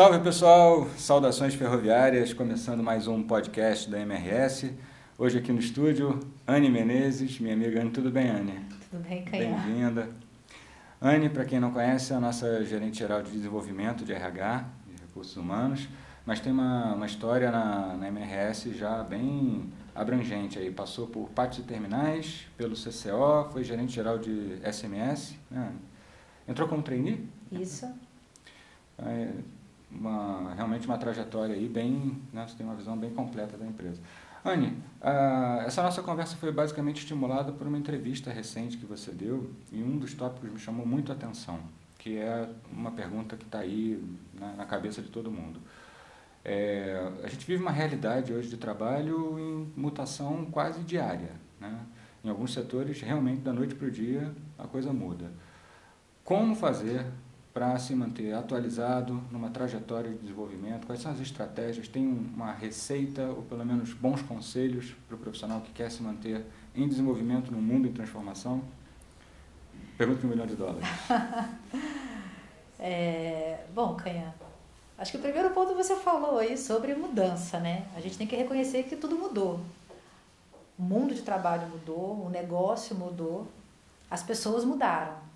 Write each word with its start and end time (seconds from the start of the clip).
Salve 0.00 0.18
pessoal, 0.20 0.88
saudações 0.96 1.54
ferroviárias, 1.54 2.32
começando 2.32 2.82
mais 2.82 3.06
um 3.06 3.22
podcast 3.22 3.90
da 3.90 4.00
MRS. 4.00 4.74
Hoje 5.18 5.36
aqui 5.36 5.52
no 5.52 5.58
estúdio, 5.58 6.18
Anne 6.46 6.70
Menezes, 6.70 7.38
minha 7.38 7.52
amiga 7.52 7.82
Anne, 7.82 7.90
tudo 7.90 8.10
bem, 8.10 8.30
Anne? 8.30 8.64
Tudo 8.90 9.06
bem, 9.06 9.22
Canhá? 9.26 9.58
Bem-vinda. 9.58 10.08
Anne, 11.02 11.28
para 11.28 11.44
quem 11.44 11.60
não 11.60 11.70
conhece, 11.70 12.14
é 12.14 12.16
a 12.16 12.18
nossa 12.18 12.64
gerente 12.64 12.98
geral 12.98 13.22
de 13.22 13.30
desenvolvimento 13.30 14.02
de 14.02 14.14
RH, 14.14 14.64
de 14.86 15.02
recursos 15.02 15.36
humanos, 15.36 15.86
mas 16.24 16.40
tem 16.40 16.50
uma, 16.50 16.94
uma 16.94 17.04
história 17.04 17.50
na, 17.50 17.94
na 17.98 18.08
MRS 18.08 18.72
já 18.72 19.02
bem 19.02 19.70
abrangente 19.94 20.58
aí. 20.58 20.70
Passou 20.70 21.08
por 21.08 21.28
partes 21.28 21.58
e 21.58 21.62
terminais, 21.64 22.46
pelo 22.56 22.74
CCO, 22.74 23.52
foi 23.52 23.62
gerente 23.64 23.92
geral 23.92 24.18
de 24.18 24.62
SMS, 24.64 25.36
né? 25.50 25.70
entrou 26.48 26.66
como 26.66 26.82
trainee? 26.82 27.28
Isso. 27.52 27.86
É, 28.98 29.28
uma, 29.90 30.54
realmente 30.54 30.86
uma 30.86 30.98
trajetória 30.98 31.54
aí 31.54 31.68
bem, 31.68 32.20
né, 32.32 32.46
você 32.46 32.56
tem 32.56 32.66
uma 32.66 32.74
visão 32.74 32.96
bem 32.96 33.10
completa 33.10 33.56
da 33.56 33.66
empresa. 33.66 34.00
Anne, 34.44 34.78
essa 35.66 35.82
nossa 35.82 36.02
conversa 36.02 36.36
foi 36.36 36.50
basicamente 36.50 36.98
estimulada 36.98 37.52
por 37.52 37.66
uma 37.66 37.76
entrevista 37.76 38.30
recente 38.30 38.78
que 38.78 38.86
você 38.86 39.10
deu 39.10 39.50
e 39.70 39.82
um 39.82 39.98
dos 39.98 40.14
tópicos 40.14 40.50
me 40.50 40.58
chamou 40.58 40.86
muito 40.86 41.12
a 41.12 41.14
atenção, 41.14 41.60
que 41.98 42.16
é 42.16 42.48
uma 42.72 42.90
pergunta 42.90 43.36
que 43.36 43.44
está 43.44 43.58
aí 43.58 44.02
né, 44.32 44.54
na 44.56 44.64
cabeça 44.64 45.02
de 45.02 45.08
todo 45.08 45.30
mundo. 45.30 45.60
É, 46.42 47.12
a 47.22 47.28
gente 47.28 47.46
vive 47.46 47.60
uma 47.60 47.70
realidade 47.70 48.32
hoje 48.32 48.48
de 48.48 48.56
trabalho 48.56 49.38
em 49.38 49.72
mutação 49.78 50.46
quase 50.46 50.80
diária. 50.84 51.32
Né? 51.60 51.78
Em 52.24 52.28
alguns 52.30 52.54
setores, 52.54 53.00
realmente, 53.02 53.42
da 53.42 53.52
noite 53.52 53.74
para 53.74 53.88
o 53.88 53.90
dia, 53.90 54.32
a 54.58 54.66
coisa 54.66 54.92
muda. 54.92 55.30
Como 56.24 56.54
fazer 56.54 57.04
para 57.60 57.78
se 57.78 57.94
manter 57.94 58.32
atualizado 58.32 59.22
numa 59.30 59.50
trajetória 59.50 60.10
de 60.12 60.16
desenvolvimento? 60.16 60.86
Quais 60.86 61.02
são 61.02 61.12
as 61.12 61.20
estratégias? 61.20 61.88
Tem 61.88 62.06
uma 62.06 62.52
receita 62.52 63.26
ou 63.26 63.42
pelo 63.42 63.66
menos 63.66 63.92
bons 63.92 64.22
conselhos 64.22 64.94
para 65.06 65.14
o 65.14 65.18
profissional 65.18 65.60
que 65.60 65.70
quer 65.70 65.90
se 65.90 66.02
manter 66.02 66.42
em 66.74 66.88
desenvolvimento 66.88 67.52
no 67.52 67.60
mundo 67.60 67.86
em 67.86 67.92
transformação? 67.92 68.62
Pergunta 69.98 70.20
de 70.20 70.26
um 70.26 70.30
milhão 70.30 70.46
de 70.46 70.56
dólares. 70.56 70.88
é, 72.80 73.62
bom, 73.74 73.94
Canha, 73.94 74.34
acho 74.96 75.10
que 75.10 75.18
o 75.18 75.20
primeiro 75.20 75.50
ponto 75.50 75.74
você 75.74 75.96
falou 75.96 76.38
aí 76.38 76.56
sobre 76.56 76.94
mudança, 76.94 77.60
né? 77.60 77.88
A 77.94 78.00
gente 78.00 78.16
tem 78.16 78.26
que 78.26 78.36
reconhecer 78.36 78.84
que 78.84 78.96
tudo 78.96 79.16
mudou. 79.16 79.60
O 80.78 80.82
mundo 80.82 81.14
de 81.14 81.20
trabalho 81.20 81.68
mudou, 81.68 82.24
o 82.24 82.30
negócio 82.30 82.96
mudou, 82.96 83.46
as 84.10 84.22
pessoas 84.22 84.64
mudaram. 84.64 85.29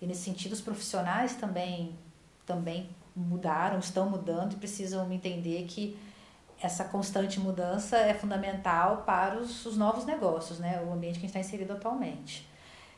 E 0.00 0.06
nesse 0.06 0.22
sentido, 0.22 0.52
os 0.52 0.60
profissionais 0.60 1.34
também, 1.34 1.94
também 2.46 2.88
mudaram, 3.14 3.78
estão 3.78 4.08
mudando 4.08 4.54
e 4.54 4.56
precisam 4.56 5.10
entender 5.12 5.64
que 5.66 5.98
essa 6.60 6.84
constante 6.84 7.40
mudança 7.40 7.96
é 7.96 8.14
fundamental 8.14 8.98
para 9.06 9.38
os, 9.38 9.64
os 9.64 9.76
novos 9.76 10.04
negócios, 10.04 10.58
né? 10.58 10.82
o 10.82 10.92
ambiente 10.92 11.18
que 11.18 11.26
a 11.26 11.28
gente 11.28 11.36
está 11.36 11.40
inserido 11.40 11.72
atualmente. 11.72 12.48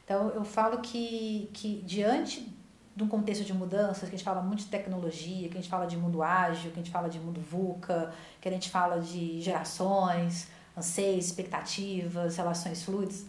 Então, 0.05 0.31
eu 0.31 0.45
falo 0.45 0.79
que, 0.79 1.49
que 1.53 1.81
diante 1.83 2.53
de 2.95 3.03
um 3.03 3.09
contexto 3.09 3.45
de 3.45 3.55
mudanças, 3.55 4.01
que 4.09 4.15
a 4.15 4.19
gente 4.19 4.25
fala 4.25 4.43
muito 4.43 4.61
de 4.61 4.67
tecnologia, 4.67 5.49
que 5.49 5.57
a 5.57 5.61
gente 5.61 5.71
fala 5.71 5.87
de 5.87 5.97
mundo 5.97 6.23
ágil, 6.23 6.71
que 6.73 6.81
a 6.81 6.83
gente 6.83 6.93
fala 6.93 7.09
de 7.09 7.19
mundo 7.19 7.41
VUCA, 7.41 8.13
que 8.41 8.49
a 8.49 8.53
gente 8.53 8.69
fala 8.69 9.01
de 9.01 9.41
gerações, 9.41 10.49
anseios, 10.77 11.27
expectativas, 11.27 12.37
relações 12.37 12.83
fluidas, 12.83 13.27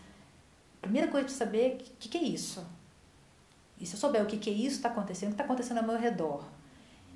a 0.82 0.86
primeira 0.88 1.08
coisa 1.08 1.26
para 1.26 1.36
saber 1.36 1.72
é 1.72 1.74
o 1.76 1.78
que, 1.78 2.10
que 2.10 2.18
é 2.18 2.24
isso? 2.24 2.66
E 3.84 3.86
se 3.86 3.96
eu 3.96 4.00
souber 4.00 4.24
o 4.24 4.26
que, 4.26 4.38
que 4.38 4.50
é 4.50 4.54
isso 4.54 4.78
está 4.78 4.88
acontecendo, 4.88 5.32
o 5.32 5.36
que 5.36 5.42
está 5.42 5.44
acontecendo 5.44 5.80
ao 5.80 5.84
meu 5.84 6.00
redor, 6.00 6.46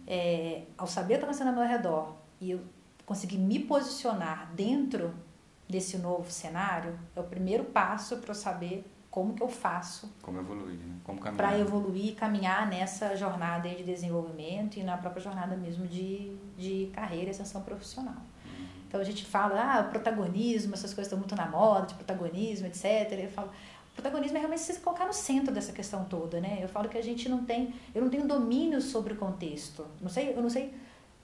é, 0.05 0.63
ao 0.77 0.85
saber 0.85 1.05
o 1.05 1.07
que 1.07 1.13
está 1.13 1.27
acontecendo 1.27 1.47
ao 1.47 1.53
meu 1.55 1.65
redor 1.65 2.13
e 2.41 2.51
eu 2.51 2.59
conseguir 3.05 3.37
me 3.37 3.57
posicionar 3.57 4.51
dentro 4.53 5.13
desse 5.69 5.97
novo 5.97 6.29
cenário, 6.29 6.99
é 7.15 7.21
o 7.21 7.23
primeiro 7.23 7.63
passo 7.63 8.17
para 8.17 8.31
eu 8.31 8.35
saber 8.35 8.85
como 9.09 9.33
que 9.33 9.41
eu 9.41 9.47
faço 9.47 10.13
como 10.21 10.39
evoluir, 10.39 10.77
né? 10.77 10.95
como 11.05 11.21
caminhar 11.21 11.37
para 11.37 11.57
evoluir 11.57 12.07
e 12.07 12.11
caminhar 12.11 12.67
nessa 12.67 13.15
jornada 13.15 13.69
de 13.69 13.83
desenvolvimento 13.83 14.77
e 14.77 14.83
na 14.83 14.97
própria 14.97 15.21
jornada 15.21 15.55
mesmo 15.55 15.87
de, 15.87 16.35
de 16.57 16.91
carreira 16.93 17.27
e 17.27 17.29
ascensão 17.29 17.61
profissional. 17.61 18.17
Uhum. 18.45 18.67
Então 18.89 18.99
a 18.99 19.05
gente 19.05 19.23
fala, 19.23 19.79
ah, 19.79 19.83
protagonismo, 19.85 20.73
essas 20.73 20.93
coisas 20.93 21.07
estão 21.07 21.17
muito 21.17 21.35
na 21.35 21.47
moda, 21.47 21.85
de 21.85 21.93
protagonismo, 21.93 22.67
etc. 22.67 23.09
Eu 23.13 23.31
falo, 23.31 23.51
protagonismo 23.97 24.37
é 24.37 24.39
realmente 24.39 24.61
se 24.61 24.79
colocar 24.79 25.05
no 25.05 25.13
centro 25.13 25.53
dessa 25.53 25.71
questão 25.71 26.05
toda, 26.05 26.39
né? 26.39 26.59
Eu 26.61 26.69
falo 26.69 26.87
que 26.87 26.97
a 26.97 27.01
gente 27.01 27.27
não 27.27 27.43
tem, 27.43 27.73
eu 27.93 28.01
não 28.01 28.09
tenho 28.09 28.27
domínio 28.27 28.79
sobre 28.79 29.13
o 29.13 29.17
contexto. 29.17 29.85
Não 29.99 30.09
sei, 30.09 30.33
eu 30.33 30.41
não 30.41 30.49
sei, 30.49 30.71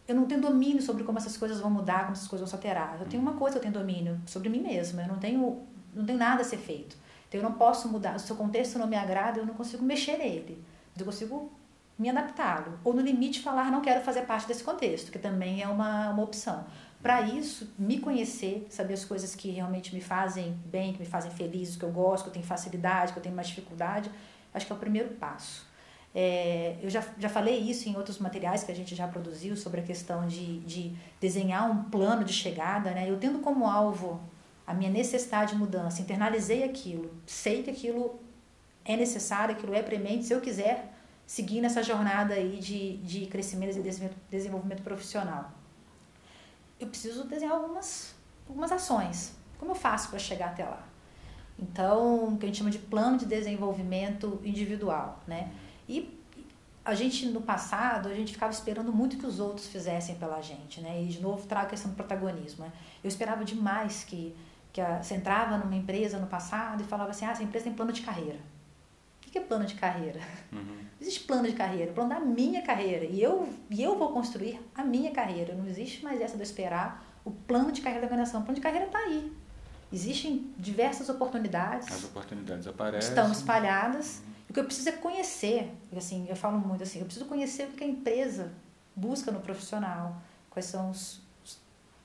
eu 0.08 0.16
não 0.16 0.26
tenho 0.26 0.42
domínio 0.42 0.82
sobre 0.82 1.04
como 1.04 1.20
essas 1.20 1.38
coisas 1.38 1.60
vão 1.60 1.70
mudar, 1.70 2.02
como 2.02 2.14
essas 2.14 2.28
coisas 2.28 2.50
vão 2.50 2.60
se 2.60 2.68
alterar. 2.68 2.98
Eu 3.00 3.08
tenho 3.08 3.22
uma 3.22 3.34
coisa 3.34 3.54
que 3.54 3.68
eu 3.68 3.72
tenho 3.72 3.86
domínio 3.86 4.20
sobre 4.26 4.50
mim 4.50 4.60
mesma. 4.60 5.04
Eu 5.04 5.08
não 5.08 5.20
tenho, 5.20 5.62
não 5.94 6.04
tenho 6.04 6.18
nada 6.18 6.42
a 6.42 6.44
ser 6.44 6.58
feito. 6.58 6.98
Então 7.30 7.40
eu 7.40 7.48
não 7.48 7.54
posso 7.54 7.88
mudar. 7.88 8.20
Se 8.20 8.32
o 8.34 8.36
contexto 8.36 8.80
não 8.80 8.88
me 8.88 8.96
agrada, 8.96 9.40
eu 9.40 9.46
não 9.46 9.54
consigo 9.54 9.84
mexer 9.84 10.18
nele. 10.18 10.64
Eu 10.98 11.06
consigo 11.06 11.52
me 11.98 12.10
adaptá-lo. 12.10 12.80
Ou 12.84 12.94
no 12.94 13.02
limite 13.02 13.40
falar 13.40 13.72
não 13.72 13.82
quero 13.82 14.04
fazer 14.04 14.24
parte 14.24 14.48
desse 14.48 14.64
contexto, 14.64 15.12
que 15.12 15.20
também 15.20 15.62
é 15.62 15.68
uma, 15.68 16.10
uma 16.10 16.24
opção. 16.24 16.66
Para 17.04 17.22
isso, 17.22 17.70
me 17.78 18.00
conhecer, 18.00 18.66
saber 18.70 18.94
as 18.94 19.04
coisas 19.04 19.36
que 19.36 19.52
realmente 19.52 19.94
me 19.94 20.00
fazem 20.00 20.58
bem, 20.66 20.94
que 20.94 21.00
me 21.00 21.06
fazem 21.06 21.30
feliz, 21.32 21.76
que 21.76 21.84
eu 21.84 21.92
gosto, 21.92 22.24
que 22.24 22.30
eu 22.30 22.34
tenho 22.34 22.46
facilidade, 22.46 23.12
que 23.12 23.20
eu 23.20 23.24
tenho 23.24 23.36
mais 23.36 23.50
dificuldade, 23.50 24.10
acho 24.54 24.66
que 24.66 24.72
é 24.72 24.76
o 24.76 24.80
primeiro 24.80 25.10
passo. 25.16 25.68
É, 26.16 26.78
eu 26.82 26.90
já, 26.90 27.04
já 27.20 27.28
falei 27.28 27.60
isso 27.60 27.90
em 27.90 27.98
outros 27.98 28.20
materiais 28.20 28.64
que 28.64 28.72
a 28.72 28.76
gente 28.76 28.96
já 28.96 29.06
produziu 29.06 29.58
sobre 29.58 29.82
a 29.82 29.84
questão 29.84 30.26
de, 30.28 30.62
de 30.62 30.96
desenhar 31.20 31.70
um 31.70 31.84
plano 31.90 32.24
de 32.24 32.32
chegada. 32.32 32.92
Né? 32.92 33.10
Eu 33.10 33.18
tendo 33.18 33.40
como 33.40 33.68
alvo 33.68 34.22
a 34.66 34.74
minha 34.74 34.90
necessidade 34.90 35.52
de 35.52 35.58
mudança, 35.58 36.02
internalizei 36.02 36.64
aquilo, 36.64 37.12
sei 37.26 37.64
que 37.64 37.70
aquilo 37.70 38.18
é 38.86 38.96
necessário, 38.96 39.54
aquilo 39.56 39.74
é 39.74 39.84
premente, 39.84 40.24
se 40.24 40.34
eu 40.34 40.40
quiser 40.40 40.94
seguir 41.28 41.60
nessa 41.60 41.84
jornada 41.84 42.34
aí 42.34 42.60
de, 42.60 42.96
de 42.98 43.26
crescimento 43.26 43.78
e 43.78 43.82
desenvolvimento, 43.82 44.16
desenvolvimento 44.30 44.84
profissional 44.84 45.63
eu 46.84 46.90
preciso 46.90 47.24
desenhar 47.26 47.56
algumas, 47.56 48.16
algumas 48.48 48.72
ações. 48.72 49.36
Como 49.58 49.72
eu 49.72 49.76
faço 49.76 50.10
para 50.10 50.20
chegar 50.20 50.48
até 50.48 50.66
lá? 50.66 50.86
Então, 51.58 52.34
o 52.34 52.38
que 52.38 52.46
a 52.46 52.48
gente 52.48 52.58
chama 52.58 52.72
de 52.72 52.80
plano 52.80 53.18
de 53.18 53.26
desenvolvimento 53.26 54.42
individual, 54.44 55.22
né? 55.28 55.52
E 55.88 56.20
a 56.84 56.94
gente, 56.94 57.28
no 57.28 57.42
passado, 57.42 58.10
a 58.10 58.14
gente 58.14 58.34
ficava 58.34 58.52
esperando 58.52 58.92
muito 58.92 59.18
que 59.18 59.26
os 59.26 59.40
outros 59.40 59.68
fizessem 59.68 60.16
pela 60.16 60.42
gente, 60.42 60.82
né? 60.82 61.02
E, 61.04 61.08
de 61.08 61.22
novo, 61.22 61.48
trago 61.48 61.68
a 61.68 61.70
questão 61.70 61.92
do 61.92 61.96
protagonismo. 61.96 62.66
Né? 62.66 62.72
Eu 63.04 63.08
esperava 63.08 63.46
demais 63.46 64.04
que, 64.04 64.36
que 64.74 64.82
a, 64.82 65.02
você 65.02 65.16
entrava 65.16 65.58
numa 65.58 65.76
empresa 65.76 66.18
no 66.20 66.28
passado 66.28 66.82
e 66.82 66.86
falava 66.86 67.12
assim, 67.12 67.26
ah, 67.26 67.32
essa 67.32 67.44
empresa 67.44 67.66
tem 67.66 67.74
plano 67.74 67.94
de 67.94 68.02
carreira 68.02 68.40
que 69.34 69.40
é 69.40 69.42
plano 69.42 69.66
de 69.66 69.74
carreira? 69.74 70.20
Uhum. 70.52 70.78
Existe 71.02 71.22
plano 71.22 71.48
de 71.48 71.54
carreira, 71.54 71.92
plano 71.92 72.12
da 72.12 72.20
minha 72.20 72.62
carreira. 72.62 73.04
E 73.04 73.20
eu, 73.20 73.50
e 73.68 73.82
eu 73.82 73.98
vou 73.98 74.14
construir 74.14 74.62
a 74.76 74.84
minha 74.84 75.12
carreira. 75.12 75.56
Não 75.56 75.66
existe 75.66 76.04
mais 76.04 76.22
essa 76.22 76.38
de 76.38 76.44
esperar 76.44 77.04
o 77.26 77.32
plano 77.32 77.72
de 77.72 77.82
carreira 77.82 78.02
da 78.02 78.06
organização. 78.06 78.42
O 78.42 78.44
plano 78.44 78.58
de 78.58 78.62
carreira 78.62 78.86
está 78.86 79.00
aí. 79.00 79.34
Existem 79.92 80.54
diversas 80.56 81.10
oportunidades. 81.10 81.92
As 81.92 82.04
oportunidades 82.04 82.68
aparecem. 82.68 83.10
Estão 83.10 83.32
espalhadas. 83.32 84.20
Uhum. 84.20 84.34
O 84.52 84.54
que 84.54 84.60
eu 84.60 84.66
preciso 84.66 84.90
é 84.90 84.92
conhecer. 84.92 85.72
Assim, 85.98 86.28
eu 86.30 86.36
falo 86.36 86.60
muito 86.60 86.84
assim, 86.84 87.00
eu 87.00 87.06
preciso 87.06 87.26
conhecer 87.26 87.64
o 87.64 87.72
que 87.72 87.84
a 87.84 87.88
empresa 87.88 88.54
busca 88.96 89.32
no 89.32 89.40
profissional. 89.40 90.22
Quais 90.52 90.68
são 90.68 90.92
os, 90.92 91.20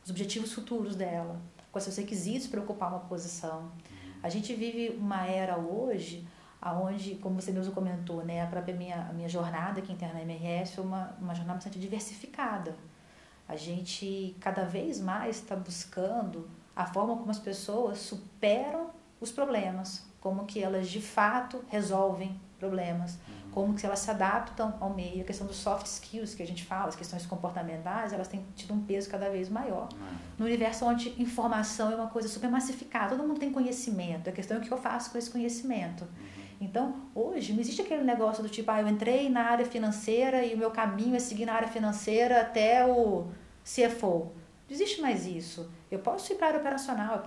os 0.02 0.10
objetivos 0.10 0.54
futuros 0.54 0.96
dela. 0.96 1.38
Quais 1.70 1.84
são 1.84 1.90
os 1.90 1.98
requisitos 1.98 2.46
para 2.46 2.58
ocupar 2.58 2.88
uma 2.88 3.00
posição. 3.00 3.60
Uhum. 3.60 4.12
A 4.22 4.30
gente 4.30 4.54
vive 4.54 4.96
uma 4.98 5.26
era 5.26 5.58
hoje 5.58 6.26
aonde, 6.60 7.14
como 7.16 7.40
você 7.40 7.52
mesmo 7.52 7.72
comentou, 7.72 8.25
né, 8.25 8.43
a 8.43 8.46
própria 8.46 8.75
minha, 8.75 9.08
a 9.08 9.12
minha 9.12 9.28
jornada 9.28 9.81
aqui 9.81 9.93
interna 9.93 10.14
na 10.14 10.22
MRS 10.22 10.75
foi 10.75 10.84
uma, 10.84 11.16
uma 11.20 11.34
jornada 11.34 11.55
bastante 11.55 11.78
diversificada. 11.78 12.75
A 13.49 13.56
gente 13.56 14.37
cada 14.40 14.64
vez 14.64 15.00
mais 15.00 15.37
está 15.37 15.56
buscando 15.56 16.49
a 16.76 16.84
forma 16.87 17.16
como 17.16 17.31
as 17.31 17.38
pessoas 17.38 17.99
superam 17.99 18.90
os 19.20 19.32
problemas, 19.32 20.06
como 20.20 20.44
que 20.44 20.62
elas 20.62 20.88
de 20.88 21.00
fato 21.00 21.64
resolvem 21.69 22.38
problemas, 22.58 23.14
uhum. 23.14 23.50
como 23.52 23.75
que 23.75 23.87
elas 23.87 24.00
se 24.00 24.11
adaptam 24.11 24.75
ao 24.81 24.90
meio. 24.90 25.22
A 25.22 25.25
questão 25.25 25.46
dos 25.46 25.56
soft 25.56 25.87
skills 25.87 26.34
que 26.34 26.43
a 26.43 26.46
gente 26.46 26.64
fala, 26.64 26.88
as 26.88 26.96
questões 26.96 27.25
comportamentais, 27.25 28.12
elas 28.12 28.28
têm 28.28 28.44
tido 28.54 28.75
um 28.75 28.81
peso 28.81 29.08
cada 29.08 29.31
vez 29.31 29.49
maior. 29.49 29.88
Uhum. 29.93 30.19
No 30.38 30.44
universo 30.46 30.84
onde 30.84 31.20
informação 31.20 31.90
é 31.90 31.94
uma 31.94 32.08
coisa 32.08 32.28
super 32.28 32.50
massificada, 32.50 33.16
todo 33.16 33.26
mundo 33.26 33.40
tem 33.40 33.52
conhecimento, 33.52 34.28
a 34.28 34.32
questão 34.32 34.56
é 34.56 34.61
o 34.61 34.62
que 34.62 34.70
eu 34.70 34.78
faço 34.78 35.11
com 35.11 35.19
esse 35.19 35.31
conhecimento. 35.31 36.06
Então, 36.60 37.02
hoje, 37.14 37.52
não 37.52 37.60
existe 37.60 37.82
aquele 37.82 38.02
negócio 38.02 38.43
do 38.43 38.49
tipo, 38.49 38.70
ah, 38.70 38.81
eu 38.81 38.88
entrei 38.88 39.28
na 39.28 39.43
área 39.43 39.64
financeira 39.64 40.44
e 40.44 40.55
o 40.55 40.58
meu 40.58 40.70
caminho 40.70 41.14
é 41.14 41.19
seguir 41.19 41.46
na 41.46 41.55
área 41.55 41.69
financeira 41.69 42.40
até 42.40 42.84
o 42.84 43.28
CFO. 43.64 44.32
Não 44.69 44.75
existe 44.75 45.00
mais 45.00 45.26
isso. 45.26 45.70
Eu 45.90 46.00
posso 46.00 46.32
ir 46.32 46.37
para 46.37 46.46
a 46.46 46.49
área 46.50 46.60
operacional, 46.60 47.16
eu 47.16 47.22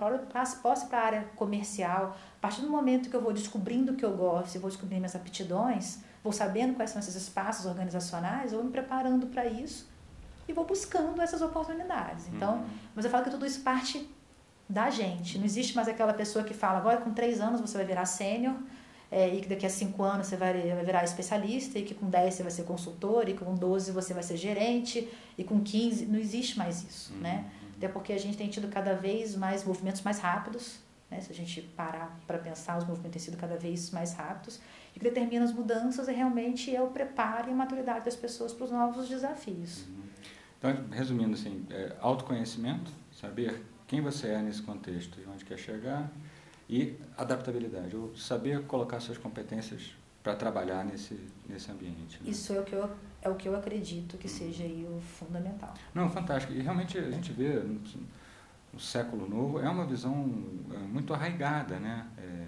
posso 0.62 0.86
ir 0.86 0.88
para 0.88 0.98
a 0.98 1.04
área 1.04 1.24
comercial. 1.34 2.16
A 2.36 2.40
partir 2.40 2.60
do 2.60 2.68
momento 2.68 3.08
que 3.08 3.16
eu 3.16 3.22
vou 3.22 3.32
descobrindo 3.32 3.92
o 3.92 3.96
que 3.96 4.04
eu 4.04 4.16
gosto 4.16 4.54
e 4.54 4.58
vou 4.58 4.70
descobrindo 4.70 5.00
minhas 5.00 5.16
aptidões, 5.16 5.98
vou 6.22 6.32
sabendo 6.32 6.74
quais 6.74 6.90
são 6.90 7.00
esses 7.00 7.16
espaços 7.16 7.66
organizacionais, 7.66 8.52
eu 8.52 8.58
vou 8.58 8.66
me 8.66 8.72
preparando 8.72 9.26
para 9.26 9.46
isso 9.46 9.90
e 10.46 10.52
vou 10.52 10.64
buscando 10.64 11.20
essas 11.20 11.42
oportunidades. 11.42 12.28
Então, 12.28 12.58
uhum. 12.58 12.64
mas 12.94 13.04
eu 13.04 13.10
falo 13.10 13.24
que 13.24 13.30
tudo 13.30 13.46
isso 13.46 13.60
parte 13.62 14.08
da 14.68 14.88
gente. 14.90 15.38
Não 15.38 15.44
existe 15.44 15.74
mais 15.74 15.88
aquela 15.88 16.14
pessoa 16.14 16.44
que 16.44 16.54
fala, 16.54 16.78
agora 16.78 16.98
com 16.98 17.12
três 17.12 17.40
anos 17.40 17.60
você 17.60 17.76
vai 17.76 17.86
virar 17.86 18.04
sênior, 18.04 18.54
é, 19.12 19.28
e 19.28 19.42
que 19.42 19.48
daqui 19.48 19.66
a 19.66 19.68
cinco 19.68 20.02
anos 20.02 20.26
você 20.26 20.38
vai, 20.38 20.54
vai 20.54 20.84
virar 20.86 21.04
especialista, 21.04 21.78
e 21.78 21.82
que 21.82 21.92
com 21.92 22.08
10 22.08 22.32
você 22.32 22.42
vai 22.42 22.50
ser 22.50 22.62
consultor, 22.62 23.28
e 23.28 23.34
com 23.34 23.54
12 23.54 23.92
você 23.92 24.14
vai 24.14 24.22
ser 24.22 24.38
gerente, 24.38 25.06
e 25.36 25.44
com 25.44 25.60
15, 25.60 26.06
não 26.06 26.18
existe 26.18 26.56
mais 26.56 26.82
isso, 26.82 27.12
uhum. 27.12 27.20
né? 27.20 27.44
Até 27.76 27.88
porque 27.88 28.14
a 28.14 28.18
gente 28.18 28.38
tem 28.38 28.48
tido 28.48 28.68
cada 28.68 28.94
vez 28.94 29.36
mais 29.36 29.64
movimentos 29.64 30.00
mais 30.00 30.18
rápidos, 30.18 30.78
né? 31.10 31.20
se 31.20 31.30
a 31.30 31.34
gente 31.34 31.60
parar 31.60 32.18
para 32.26 32.38
pensar, 32.38 32.78
os 32.78 32.84
movimentos 32.84 33.12
têm 33.12 33.20
sido 33.20 33.36
cada 33.36 33.58
vez 33.58 33.90
mais 33.90 34.14
rápidos, 34.14 34.58
e 34.94 34.96
o 34.96 35.00
que 35.00 35.04
determina 35.04 35.44
as 35.44 35.52
mudanças 35.52 36.08
é 36.08 36.12
realmente 36.12 36.74
é 36.74 36.80
o 36.80 36.86
preparo 36.86 37.50
e 37.50 37.52
a 37.52 37.54
maturidade 37.54 38.06
das 38.06 38.16
pessoas 38.16 38.54
para 38.54 38.64
os 38.64 38.70
novos 38.70 39.10
desafios. 39.10 39.84
Uhum. 39.88 40.02
Então, 40.58 40.84
resumindo 40.90 41.34
assim, 41.34 41.66
é, 41.68 41.94
autoconhecimento, 42.00 42.90
saber 43.12 43.62
quem 43.86 44.00
você 44.00 44.28
é 44.28 44.40
nesse 44.40 44.62
contexto 44.62 45.20
e 45.20 45.26
onde 45.26 45.44
quer 45.44 45.58
chegar, 45.58 46.10
e 46.72 46.98
adaptabilidade, 47.18 47.94
ou 47.94 48.16
saber 48.16 48.62
colocar 48.62 48.98
suas 48.98 49.18
competências 49.18 49.94
para 50.22 50.34
trabalhar 50.34 50.82
nesse, 50.82 51.20
nesse 51.46 51.70
ambiente. 51.70 52.18
Né? 52.22 52.30
Isso 52.30 52.50
é 52.54 52.60
o, 52.60 52.64
que 52.64 52.72
eu, 52.72 52.90
é 53.20 53.28
o 53.28 53.34
que 53.34 53.46
eu 53.46 53.54
acredito 53.54 54.16
que 54.16 54.26
seja 54.26 54.64
aí 54.64 54.86
o 54.88 54.98
fundamental. 54.98 55.74
Não, 55.94 56.08
fantástico. 56.08 56.54
E 56.54 56.62
realmente 56.62 56.96
a 56.96 57.10
gente 57.10 57.30
vê 57.30 57.56
no, 57.56 57.78
no 58.72 58.80
século 58.80 59.28
novo, 59.28 59.60
é 59.60 59.68
uma 59.68 59.84
visão 59.84 60.32
é, 60.72 60.78
muito 60.78 61.12
arraigada, 61.12 61.78
né? 61.78 62.06
É, 62.16 62.46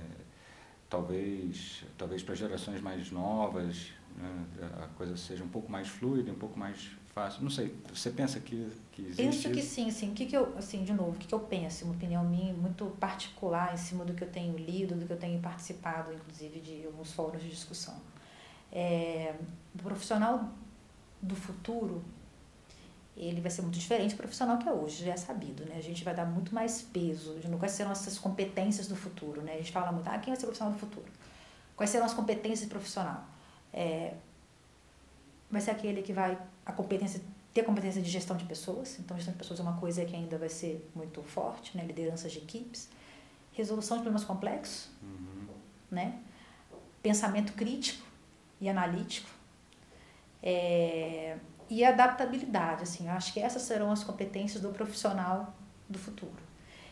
talvez 0.89 1.85
talvez 1.99 2.23
para 2.23 2.35
gerações 2.35 2.81
mais 2.81 3.11
novas 3.11 3.93
né, 4.17 4.47
a 4.83 4.87
coisa 4.97 5.17
seja 5.17 5.45
um 5.45 5.49
pouco 5.49 5.71
mais 5.71 5.89
fluida, 5.89 6.33
um 6.33 6.37
pouco 6.37 6.59
mais 6.59 6.93
fácil. 7.15 7.43
Não 7.43 7.51
sei, 7.51 7.75
você 7.93 8.11
pensa 8.11 8.41
que, 8.41 8.71
que 8.93 9.03
existe 9.03 9.23
Penso 9.23 9.51
que 9.51 9.63
sim, 9.63 9.91
sim. 9.91 10.11
O 10.11 10.15
que, 10.15 10.27
que 10.27 10.37
eu, 10.37 10.53
assim, 10.59 10.83
de 10.85 10.93
novo, 10.93 11.11
o 11.11 11.15
que, 11.15 11.27
que 11.27 11.35
eu 11.35 11.41
penso, 11.41 11.85
uma 11.85 11.95
opinião 11.95 12.25
minha 12.25 12.53
muito 12.53 12.87
particular 12.99 13.73
em 13.73 13.77
cima 13.77 14.05
do 14.05 14.13
que 14.13 14.25
eu 14.25 14.31
tenho 14.31 14.57
lido, 14.59 14.95
do 14.97 15.07
que 15.07 15.13
eu 15.13 15.19
tenho 15.19 15.41
participado, 15.41 16.13
inclusive, 16.13 16.61
de 16.61 16.87
alguns 16.87 17.13
fóruns 17.13 17.43
de 17.43 17.49
discussão. 17.49 17.95
É, 18.73 19.35
o 19.75 19.83
profissional 19.83 20.51
do 21.23 21.37
futuro, 21.37 22.05
ele 23.17 23.41
vai 23.41 23.51
ser 23.51 23.63
muito 23.63 23.79
diferente 23.79 24.15
do 24.15 24.19
profissional 24.19 24.59
que 24.59 24.69
é 24.69 24.73
hoje, 24.73 25.05
já 25.05 25.13
é 25.13 25.17
sabido, 25.17 25.65
né? 25.65 25.77
A 25.79 25.83
gente 25.83 26.03
vai 26.03 26.15
dar 26.15 26.27
muito 26.27 26.53
mais 26.53 26.83
peso 26.83 27.39
de 27.39 27.49
quais 27.57 27.73
serão 27.73 27.93
essas 27.93 28.19
competências 28.19 28.89
do 28.89 28.97
futuro, 28.97 29.41
né? 29.41 29.55
A 29.55 29.59
gente 29.59 29.71
fala 29.71 29.93
muito, 29.93 30.09
ah, 30.09 30.19
quem 30.19 30.33
vai 30.33 30.37
ser 30.37 30.47
o 30.47 30.49
profissional 30.49 30.75
do 30.75 30.81
futuro? 30.81 31.07
Quais 31.77 31.91
serão 31.91 32.05
as 32.05 32.13
competências 32.13 32.69
profissional? 32.69 33.25
É, 33.73 34.15
vai 35.55 35.63
ser 35.63 35.71
aquele 35.71 36.03
que 36.03 36.13
vai 36.13 36.39
a 36.67 36.73
competência 36.73 37.21
ter 37.55 37.61
a 37.61 37.65
competência 37.65 38.03
de 38.03 38.11
gestão 38.11 38.37
de 38.37 38.45
pessoas. 38.45 38.99
Então, 38.99 39.17
gestão 39.17 39.33
de 39.33 39.39
pessoas 39.39 39.61
é 39.61 39.63
uma 39.63 39.77
coisa 39.77 40.05
que 40.05 40.15
ainda 40.15 40.37
vai 40.37 40.49
ser 40.49 40.91
muito 40.93 41.23
forte, 41.23 41.77
né? 41.77 41.85
Lideranças 41.85 42.33
de 42.33 42.39
equipes, 42.39 42.89
resolução 43.53 43.97
de 43.99 44.03
problemas 44.03 44.27
complexos, 44.27 44.89
uhum. 45.01 45.47
né? 45.89 46.19
Pensamento 47.01 47.53
crítico 47.53 48.05
e 48.61 48.69
analítico. 48.69 49.31
É, 50.43 51.39
e 51.71 51.85
adaptabilidade, 51.85 52.83
assim, 52.83 53.07
eu 53.07 53.13
acho 53.13 53.33
que 53.33 53.41
essas 53.41 53.63
serão 53.63 53.93
as 53.93 54.03
competências 54.03 54.61
do 54.61 54.71
profissional 54.71 55.55
do 55.89 55.99
futuro. 55.99 56.43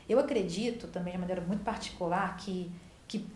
Eu 0.09 0.21
acredito 0.21 0.87
também 0.87 1.13
de 1.13 1.19
maneira 1.19 1.41
muito 1.41 1.65
particular 1.65 2.37
que, 2.37 2.71
que 3.09 3.27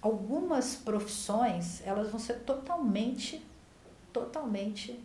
algumas 0.00 0.74
profissões 0.74 1.86
elas 1.86 2.10
vão 2.10 2.18
ser 2.18 2.40
totalmente 2.40 3.44
totalmente 4.12 4.98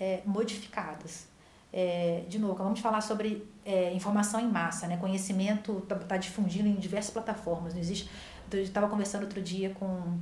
é, 0.00 0.22
modificadas. 0.24 1.28
É, 1.72 2.24
de 2.28 2.38
novo, 2.38 2.54
vamos 2.54 2.80
falar 2.80 3.00
sobre 3.00 3.48
é, 3.64 3.92
informação 3.92 4.38
em 4.38 4.46
massa, 4.48 4.86
né? 4.86 4.96
conhecimento 4.96 5.78
está 5.78 5.96
tá 5.96 6.16
difundindo 6.16 6.68
em 6.68 6.76
diversas 6.76 7.12
plataformas. 7.12 7.74
Não 7.74 7.80
existe. 7.80 8.08
Eu 8.52 8.62
estava 8.62 8.88
conversando 8.88 9.22
outro 9.22 9.42
dia 9.42 9.70
com, 9.70 10.18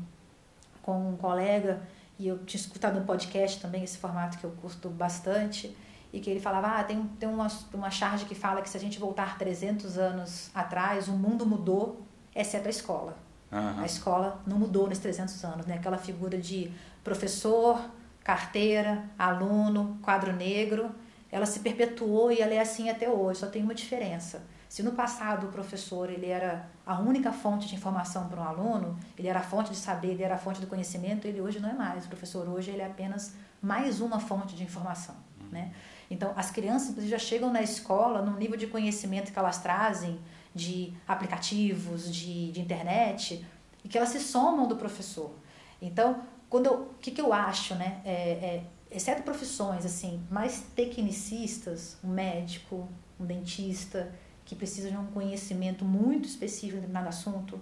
com 0.82 1.10
um 1.10 1.16
colega 1.16 1.82
e 2.18 2.28
eu 2.28 2.38
tinha 2.44 2.60
escutado 2.60 2.98
um 2.98 3.04
podcast 3.04 3.60
também, 3.60 3.82
esse 3.82 3.98
formato 3.98 4.38
que 4.38 4.44
eu 4.44 4.50
curto 4.62 4.88
bastante, 4.88 5.76
e 6.12 6.20
que 6.20 6.30
ele 6.30 6.40
falava, 6.40 6.78
ah, 6.78 6.84
tem, 6.84 7.02
tem 7.18 7.28
uma, 7.28 7.48
uma 7.72 7.90
charge 7.90 8.26
que 8.26 8.34
fala 8.34 8.62
que 8.62 8.68
se 8.68 8.76
a 8.76 8.80
gente 8.80 8.98
voltar 8.98 9.38
300 9.38 9.98
anos 9.98 10.50
atrás, 10.54 11.08
o 11.08 11.12
mundo 11.12 11.44
mudou, 11.44 12.02
exceto 12.34 12.68
a 12.68 12.70
escola. 12.70 13.16
Uhum. 13.52 13.80
A 13.80 13.86
escola 13.86 14.40
não 14.46 14.58
mudou 14.58 14.88
nesses 14.88 15.02
300 15.02 15.44
anos, 15.44 15.66
né? 15.66 15.74
Aquela 15.74 15.98
figura 15.98 16.38
de 16.38 16.72
professor, 17.04 17.78
carteira, 18.24 19.04
aluno, 19.18 19.98
quadro 20.00 20.32
negro, 20.32 20.90
ela 21.30 21.46
se 21.46 21.60
perpetuou 21.60 22.32
e 22.32 22.40
ela 22.40 22.54
é 22.54 22.60
assim 22.60 22.88
até 22.88 23.08
hoje, 23.08 23.40
só 23.40 23.46
tem 23.46 23.62
uma 23.62 23.74
diferença. 23.74 24.42
Se 24.68 24.82
no 24.82 24.92
passado 24.92 25.48
o 25.48 25.50
professor 25.50 26.08
ele 26.08 26.26
era 26.26 26.66
a 26.86 26.98
única 26.98 27.30
fonte 27.30 27.68
de 27.68 27.74
informação 27.74 28.28
para 28.28 28.40
um 28.40 28.44
aluno, 28.44 28.98
ele 29.18 29.28
era 29.28 29.40
a 29.40 29.42
fonte 29.42 29.70
de 29.70 29.76
saber, 29.76 30.12
ele 30.12 30.22
era 30.22 30.36
a 30.36 30.38
fonte 30.38 30.60
do 30.62 30.66
conhecimento, 30.66 31.26
ele 31.26 31.42
hoje 31.42 31.60
não 31.60 31.68
é 31.68 31.74
mais. 31.74 32.06
O 32.06 32.08
professor 32.08 32.48
hoje 32.48 32.70
ele 32.70 32.80
é 32.80 32.86
apenas 32.86 33.34
mais 33.60 34.00
uma 34.00 34.18
fonte 34.18 34.56
de 34.56 34.62
informação, 34.62 35.14
né? 35.50 35.72
Então, 36.10 36.32
as 36.36 36.50
crianças 36.50 37.02
já 37.06 37.18
chegam 37.18 37.50
na 37.50 37.62
escola 37.62 38.22
num 38.22 38.36
nível 38.36 38.56
de 38.56 38.66
conhecimento 38.66 39.32
que 39.32 39.38
elas 39.38 39.58
trazem 39.58 40.18
de 40.54 40.92
aplicativos, 41.06 42.12
de, 42.12 42.52
de 42.52 42.60
internet, 42.60 43.44
e 43.84 43.88
que 43.88 43.96
elas 43.96 44.10
se 44.10 44.20
somam 44.20 44.66
do 44.66 44.76
professor. 44.76 45.32
Então, 45.80 46.22
quando 46.48 46.70
o 46.70 46.94
que, 47.00 47.10
que 47.10 47.20
eu 47.20 47.32
acho, 47.32 47.74
né? 47.74 48.00
É, 48.04 48.12
é, 48.12 48.64
exceto 48.90 49.22
profissões 49.22 49.86
assim 49.86 50.22
mais 50.30 50.60
tecnicistas, 50.76 51.96
um 52.04 52.08
médico, 52.08 52.86
um 53.18 53.24
dentista 53.24 54.12
que 54.44 54.54
precisa 54.54 54.90
de 54.90 54.96
um 54.96 55.06
conhecimento 55.06 55.84
muito 55.84 56.28
específico 56.28 56.76
em 56.76 56.80
determinado 56.80 57.08
assunto, 57.08 57.58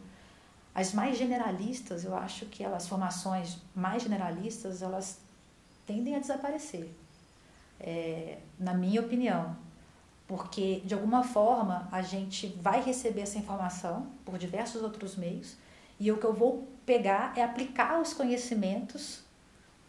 as 0.75 0.92
mais 0.92 1.16
generalistas, 1.16 2.04
eu 2.04 2.16
acho 2.16 2.47
que 2.47 2.64
elas 2.64 2.88
formações 2.88 3.59
mais 3.75 4.02
generalistas 4.02 4.82
elas 4.82 5.20
tendem 5.87 6.14
a 6.16 6.18
desaparecer, 6.18 6.90
é, 7.78 8.38
na 8.59 8.75
minha 8.75 9.00
opinião, 9.00 9.56
porque 10.30 10.80
de 10.84 10.94
alguma 10.94 11.25
forma 11.25 11.88
a 11.90 12.02
gente 12.02 12.46
vai 12.62 12.80
receber 12.80 13.22
essa 13.22 13.37
informação 13.37 14.06
por 14.25 14.38
diversos 14.38 14.80
outros 14.80 15.16
meios 15.16 15.56
e 15.99 16.12
o 16.12 16.18
que 16.18 16.25
eu 16.25 16.32
vou 16.32 16.68
pegar 16.87 17.32
é 17.37 17.42
aplicar 17.42 18.00
os 18.00 18.14
conhecimentos 18.14 19.25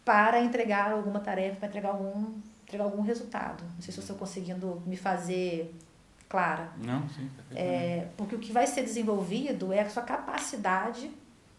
para 0.03 0.41
entregar 0.41 0.93
alguma 0.93 1.19
tarefa, 1.19 1.57
para 1.57 1.67
entregar 1.67 1.89
algum, 1.89 2.33
entregar 2.63 2.85
algum 2.85 3.03
resultado. 3.03 3.63
Não 3.75 3.81
sei 3.81 3.93
se 3.93 3.99
eu 3.99 4.01
estou 4.01 4.17
conseguindo 4.17 4.81
me 4.83 4.97
fazer 4.97 5.75
clara. 6.27 6.71
Não, 6.83 7.07
sim. 7.09 7.29
É, 7.53 8.07
porque 8.17 8.33
o 8.33 8.39
que 8.39 8.51
vai 8.51 8.65
ser 8.65 8.81
desenvolvido 8.81 9.71
é 9.71 9.81
a 9.81 9.89
sua 9.91 10.01
capacidade 10.01 11.11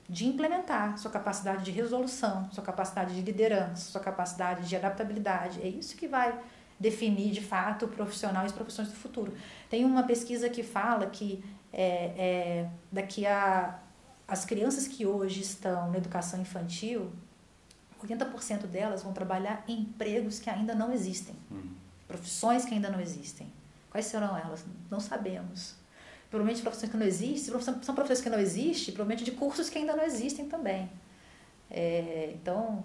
de 0.08 0.26
implementar, 0.26 0.98
sua 0.98 1.10
capacidade 1.12 1.62
de 1.62 1.70
resolução, 1.70 2.50
sua 2.50 2.64
capacidade 2.64 3.14
de 3.14 3.22
liderança, 3.22 3.92
sua 3.92 4.00
capacidade 4.00 4.68
de 4.68 4.74
adaptabilidade. 4.74 5.62
É 5.62 5.68
isso 5.68 5.96
que 5.96 6.08
vai 6.08 6.36
definir 6.82 7.30
de 7.30 7.40
fato 7.40 7.86
o 7.86 7.88
profissional 7.88 8.42
e 8.42 8.46
as 8.46 8.52
profissões 8.52 8.88
do 8.88 8.94
futuro. 8.94 9.32
Tem 9.70 9.84
uma 9.84 10.02
pesquisa 10.02 10.50
que 10.50 10.62
fala 10.62 11.06
que 11.06 11.42
é, 11.72 11.86
é, 12.18 12.70
daqui 12.90 13.24
a 13.24 13.78
as 14.26 14.44
crianças 14.44 14.88
que 14.88 15.04
hoje 15.04 15.42
estão 15.42 15.90
na 15.90 15.98
educação 15.98 16.40
infantil, 16.40 17.12
80% 18.02 18.66
delas 18.66 19.02
vão 19.02 19.12
trabalhar 19.12 19.62
em 19.68 19.80
empregos 19.80 20.38
que 20.38 20.48
ainda 20.48 20.74
não 20.74 20.92
existem, 20.92 21.34
uhum. 21.50 21.70
profissões 22.08 22.64
que 22.64 22.72
ainda 22.72 22.88
não 22.88 23.00
existem. 23.00 23.52
Quais 23.90 24.06
serão 24.06 24.36
elas? 24.36 24.64
Não 24.90 25.00
sabemos. 25.00 25.74
Provavelmente 26.30 26.62
profissões 26.62 26.90
que 26.90 26.96
não 26.96 27.06
existem, 27.06 27.60
são 27.60 27.94
profissões 27.94 28.22
que 28.22 28.30
não 28.30 28.38
existem, 28.38 28.94
provavelmente 28.94 29.22
de 29.22 29.32
cursos 29.32 29.68
que 29.68 29.76
ainda 29.76 29.94
não 29.94 30.04
existem 30.04 30.48
também. 30.48 30.90
É, 31.70 32.32
então, 32.34 32.82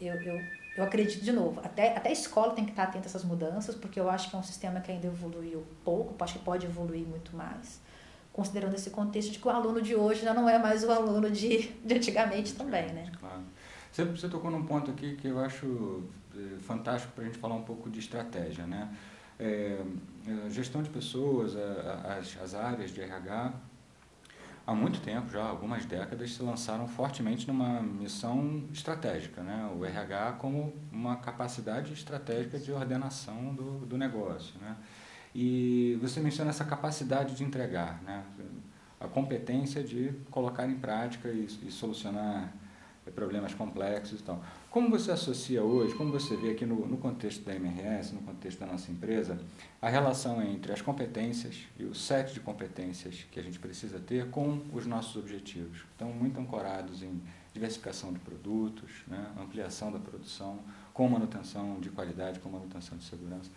eu, 0.00 0.14
eu, 0.22 0.40
eu 0.80 0.86
acredito 0.86 1.22
de 1.22 1.32
novo, 1.32 1.60
até, 1.60 1.96
até 1.96 2.08
a 2.08 2.12
escola 2.12 2.54
tem 2.54 2.64
que 2.64 2.70
estar 2.70 2.84
atenta 2.84 3.06
a 3.06 3.08
essas 3.08 3.24
mudanças, 3.24 3.74
porque 3.74 4.00
eu 4.00 4.08
acho 4.10 4.30
que 4.30 4.36
é 4.36 4.38
um 4.38 4.42
sistema 4.42 4.80
que 4.80 4.90
ainda 4.90 5.06
evoluiu 5.06 5.62
pouco, 5.84 6.14
acho 6.22 6.38
que 6.38 6.44
pode 6.44 6.66
evoluir 6.66 7.06
muito 7.06 7.36
mais 7.36 7.80
considerando 8.32 8.74
esse 8.74 8.90
contexto 8.90 9.32
de 9.32 9.38
que 9.38 9.46
o 9.46 9.50
aluno 9.50 9.82
de 9.82 9.94
hoje 9.94 10.22
já 10.22 10.32
não 10.32 10.48
é 10.48 10.58
mais 10.58 10.84
o 10.84 10.90
aluno 10.90 11.30
de, 11.30 11.68
de 11.84 11.94
antigamente 11.94 12.54
também, 12.54 12.86
né? 12.92 13.10
Claro. 13.18 13.42
Você, 13.90 14.04
você 14.04 14.28
tocou 14.28 14.50
num 14.50 14.64
ponto 14.64 14.90
aqui 14.90 15.16
que 15.16 15.28
eu 15.28 15.38
acho 15.40 16.04
é, 16.34 16.58
fantástico 16.60 17.12
para 17.12 17.24
a 17.24 17.26
gente 17.26 17.38
falar 17.38 17.56
um 17.56 17.64
pouco 17.64 17.90
de 17.90 17.98
estratégia, 17.98 18.66
né? 18.66 18.88
É 19.38 19.78
gestão 20.50 20.82
de 20.82 20.90
pessoas, 20.90 21.56
as, 21.56 22.36
as 22.42 22.54
áreas 22.54 22.90
de 22.90 23.00
RH, 23.00 23.52
há 24.70 24.74
muito 24.74 25.00
tempo, 25.00 25.30
já 25.32 25.42
algumas 25.42 25.84
décadas, 25.84 26.32
se 26.32 26.42
lançaram 26.42 26.86
fortemente 26.86 27.46
numa 27.46 27.82
missão 27.82 28.64
estratégica, 28.72 29.42
né? 29.42 29.68
O 29.76 29.84
RH 29.84 30.32
como 30.32 30.72
uma 30.92 31.16
capacidade 31.16 31.92
estratégica 31.92 32.58
de 32.58 32.70
ordenação 32.70 33.54
do, 33.54 33.84
do 33.84 33.98
negócio, 33.98 34.54
né? 34.60 34.76
E 35.34 35.98
você 36.00 36.20
menciona 36.20 36.50
essa 36.50 36.64
capacidade 36.64 37.34
de 37.34 37.44
entregar, 37.44 38.00
né? 38.02 38.24
a 39.00 39.08
competência 39.08 39.82
de 39.82 40.12
colocar 40.30 40.68
em 40.68 40.78
prática 40.78 41.28
e, 41.28 41.46
e 41.66 41.70
solucionar 41.70 42.52
problemas 43.10 43.54
complexos 43.54 44.20
e 44.20 44.22
tal. 44.22 44.42
Como 44.70 44.88
você 44.88 45.10
associa 45.10 45.62
hoje, 45.62 45.94
como 45.94 46.12
você 46.12 46.36
vê 46.36 46.50
aqui 46.50 46.64
no, 46.64 46.86
no 46.86 46.96
contexto 46.96 47.44
da 47.44 47.54
MRS, 47.54 48.12
no 48.14 48.22
contexto 48.22 48.60
da 48.60 48.66
nossa 48.66 48.90
empresa, 48.90 49.38
a 49.82 49.88
relação 49.88 50.42
entre 50.42 50.72
as 50.72 50.80
competências 50.80 51.66
e 51.78 51.84
o 51.84 51.94
set 51.94 52.32
de 52.32 52.40
competências 52.40 53.26
que 53.30 53.40
a 53.40 53.42
gente 53.42 53.58
precisa 53.58 53.98
ter 53.98 54.30
com 54.30 54.62
os 54.72 54.86
nossos 54.86 55.16
objetivos? 55.16 55.78
Estão 55.92 56.12
muito 56.12 56.38
ancorados 56.38 57.02
em 57.02 57.20
diversificação 57.52 58.12
de 58.12 58.20
produtos, 58.20 58.90
né, 59.06 59.32
ampliação 59.40 59.90
da 59.90 59.98
produção, 59.98 60.60
com 60.94 61.08
manutenção 61.08 61.80
de 61.80 61.90
qualidade, 61.90 62.38
com 62.40 62.48
manutenção 62.48 62.96
de 62.96 63.04
segurança. 63.04 63.50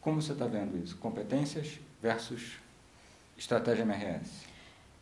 Como 0.00 0.20
você 0.20 0.32
está 0.32 0.46
vendo 0.46 0.76
isso? 0.82 0.96
Competências 0.96 1.80
versus 2.02 2.58
estratégia 3.36 3.82
MRS? 3.82 4.46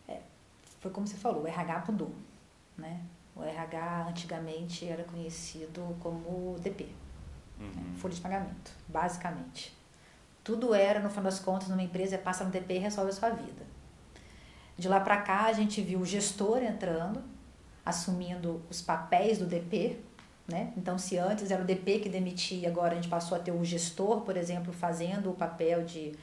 É, 0.09 0.21
foi 0.81 0.91
como 0.91 1.07
você 1.07 1.17
falou, 1.17 1.43
o 1.43 1.47
RH 1.47 1.85
mudou. 1.89 2.15
Né? 2.79 3.01
O 3.37 3.43
RH 3.43 4.07
antigamente 4.09 4.89
era 4.89 5.05
conhecido 5.05 5.95
como 6.01 6.59
DP, 6.59 6.89
uhum. 7.61 7.67
né? 7.67 7.95
folha 7.99 8.15
de 8.15 8.21
pagamento, 8.21 8.73
basicamente. 8.89 9.77
Tudo 10.43 10.75
era, 10.75 11.01
no 11.01 11.11
final 11.11 11.25
das 11.25 11.39
contas, 11.39 11.69
numa 11.69 11.83
empresa, 11.83 12.17
passa 12.17 12.45
no 12.45 12.51
DP 12.51 12.75
e 12.75 12.79
resolve 12.79 13.11
a 13.11 13.15
sua 13.15 13.31
vida. 13.31 13.67
De 14.79 14.89
lá 14.89 15.01
para 15.01 15.19
cá, 15.19 15.47
a 15.47 15.53
gente 15.53 15.83
viu 15.83 16.01
o 16.01 16.07
gestor 16.07 16.63
entrando, 16.63 17.23
assumindo 17.85 18.63
os 18.71 18.81
papéis 18.81 19.39
do 19.39 19.47
DP, 19.47 19.99
né? 20.47 20.73
Então, 20.77 20.97
se 20.99 21.19
antes 21.19 21.51
era 21.51 21.63
o 21.63 21.65
DP 21.65 21.99
que 21.99 22.09
demitia, 22.09 22.69
agora 22.69 22.93
a 22.93 22.95
gente 22.95 23.09
passou 23.09 23.37
a 23.37 23.41
ter 23.41 23.51
o 23.51 23.65
gestor, 23.65 24.21
por 24.21 24.37
exemplo, 24.37 24.73
fazendo 24.73 25.31
o 25.31 25.35
papel 25.35 25.85
de, 25.85 26.15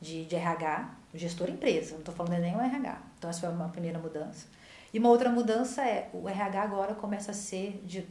de, 0.00 0.24
de 0.24 0.36
RH, 0.36 0.90
o 1.14 1.18
gestor 1.18 1.48
empresa, 1.48 1.92
não 1.92 2.00
estou 2.00 2.14
falando 2.14 2.40
nem 2.40 2.56
o 2.56 2.60
RH. 2.60 3.00
Então, 3.18 3.30
essa 3.30 3.40
foi 3.40 3.48
uma 3.50 3.68
primeira 3.68 3.98
mudança. 3.98 4.46
E 4.92 4.98
uma 4.98 5.10
outra 5.10 5.30
mudança 5.30 5.84
é 5.84 6.10
o 6.14 6.28
RH 6.28 6.62
agora 6.62 6.94
começa 6.94 7.32
a 7.32 7.34
ser 7.34 7.82
de 7.84 8.06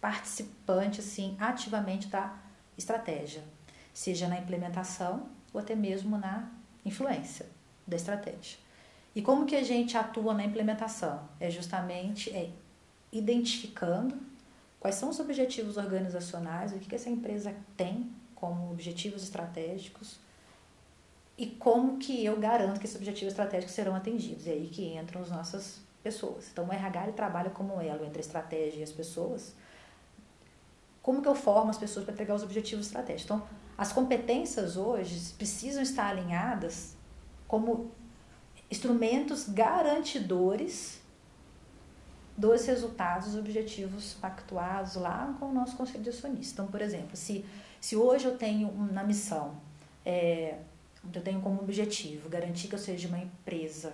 participante 0.00 1.00
assim 1.00 1.36
ativamente 1.40 2.06
da 2.06 2.36
estratégia, 2.78 3.42
seja 3.92 4.28
na 4.28 4.38
implementação 4.38 5.28
ou 5.52 5.60
até 5.60 5.74
mesmo 5.74 6.16
na 6.16 6.48
influência 6.84 7.46
da 7.86 7.96
estratégia. 7.96 8.58
E 9.14 9.22
como 9.22 9.46
que 9.46 9.56
a 9.56 9.62
gente 9.62 9.96
atua 9.96 10.34
na 10.34 10.44
implementação? 10.44 11.28
É 11.40 11.50
justamente 11.50 12.30
é 12.30 12.50
identificando 13.10 14.16
quais 14.78 14.96
são 14.96 15.08
os 15.08 15.18
objetivos 15.18 15.76
organizacionais, 15.76 16.72
o 16.72 16.78
que, 16.78 16.88
que 16.88 16.94
essa 16.94 17.08
empresa 17.08 17.54
tem 17.76 18.10
como 18.34 18.70
objetivos 18.70 19.22
estratégicos 19.22 20.18
e 21.38 21.46
como 21.46 21.98
que 21.98 22.24
eu 22.24 22.38
garanto 22.38 22.78
que 22.78 22.86
esses 22.86 22.96
objetivos 22.96 23.32
estratégicos 23.32 23.74
serão 23.74 23.94
atendidos. 23.94 24.46
É 24.46 24.52
aí 24.52 24.68
que 24.68 24.94
entram 24.94 25.22
as 25.22 25.30
nossas 25.30 25.80
pessoas. 26.06 26.48
Então, 26.52 26.64
o 26.66 26.72
RH 26.72 27.12
trabalha 27.12 27.50
como 27.50 27.80
elo 27.80 28.04
entre 28.04 28.18
a 28.18 28.24
estratégia 28.24 28.78
e 28.78 28.82
as 28.84 28.92
pessoas. 28.92 29.54
Como 31.02 31.20
que 31.20 31.28
eu 31.28 31.34
formo 31.34 31.70
as 31.70 31.78
pessoas 31.78 32.04
para 32.04 32.14
entregar 32.14 32.34
os 32.36 32.44
objetivos 32.44 32.86
estratégicos? 32.86 33.24
Então, 33.24 33.42
as 33.76 33.92
competências 33.92 34.76
hoje 34.76 35.32
precisam 35.36 35.82
estar 35.82 36.06
alinhadas 36.06 36.96
como 37.48 37.90
instrumentos 38.70 39.48
garantidores 39.48 41.00
dos 42.36 42.66
resultados 42.66 43.34
objetivos 43.34 44.14
pactuados 44.14 44.94
lá 44.94 45.34
com 45.40 45.46
o 45.46 45.52
nosso 45.52 45.76
conselho 45.76 46.04
de 46.04 46.10
acionistas. 46.10 46.52
Então, 46.52 46.68
por 46.68 46.80
exemplo, 46.80 47.16
se, 47.16 47.44
se 47.80 47.96
hoje 47.96 48.26
eu 48.26 48.36
tenho 48.36 48.70
na 48.92 49.02
missão, 49.02 49.56
é, 50.04 50.58
eu 51.12 51.22
tenho 51.22 51.40
como 51.40 51.60
objetivo 51.60 52.28
garantir 52.28 52.68
que 52.68 52.74
eu 52.74 52.78
seja 52.78 53.08
uma 53.08 53.18
empresa 53.18 53.92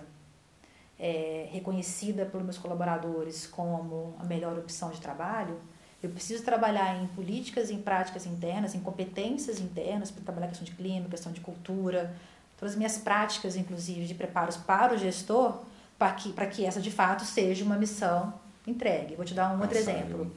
é, 1.03 1.49
reconhecida 1.51 2.25
pelos 2.25 2.45
meus 2.45 2.57
colaboradores 2.57 3.45
como 3.45 4.15
a 4.17 4.23
melhor 4.23 4.57
opção 4.57 4.89
de 4.89 5.01
trabalho, 5.01 5.59
eu 6.01 6.09
preciso 6.09 6.43
trabalhar 6.43 6.95
em 6.95 7.07
políticas, 7.07 7.69
em 7.69 7.81
práticas 7.81 8.25
internas, 8.25 8.73
em 8.73 8.79
competências 8.79 9.59
internas, 9.59 10.09
para 10.09 10.23
trabalhar 10.23 10.47
questão 10.47 10.63
de 10.63 10.71
clima, 10.71 11.09
questão 11.09 11.33
de 11.33 11.41
cultura, 11.41 12.15
todas 12.57 12.71
as 12.71 12.77
minhas 12.77 12.97
práticas, 12.97 13.57
inclusive, 13.57 14.05
de 14.05 14.15
preparos 14.15 14.55
para 14.55 14.93
o 14.93 14.97
gestor, 14.97 15.59
para 15.99 16.13
que, 16.13 16.31
para 16.31 16.45
que 16.45 16.65
essa 16.65 16.79
de 16.79 16.89
fato 16.89 17.25
seja 17.25 17.65
uma 17.65 17.77
missão 17.77 18.33
entregue. 18.65 19.15
Vou 19.15 19.25
te 19.25 19.33
dar 19.33 19.53
um 19.53 19.61
outro 19.61 19.77
exemplo. 19.77 20.31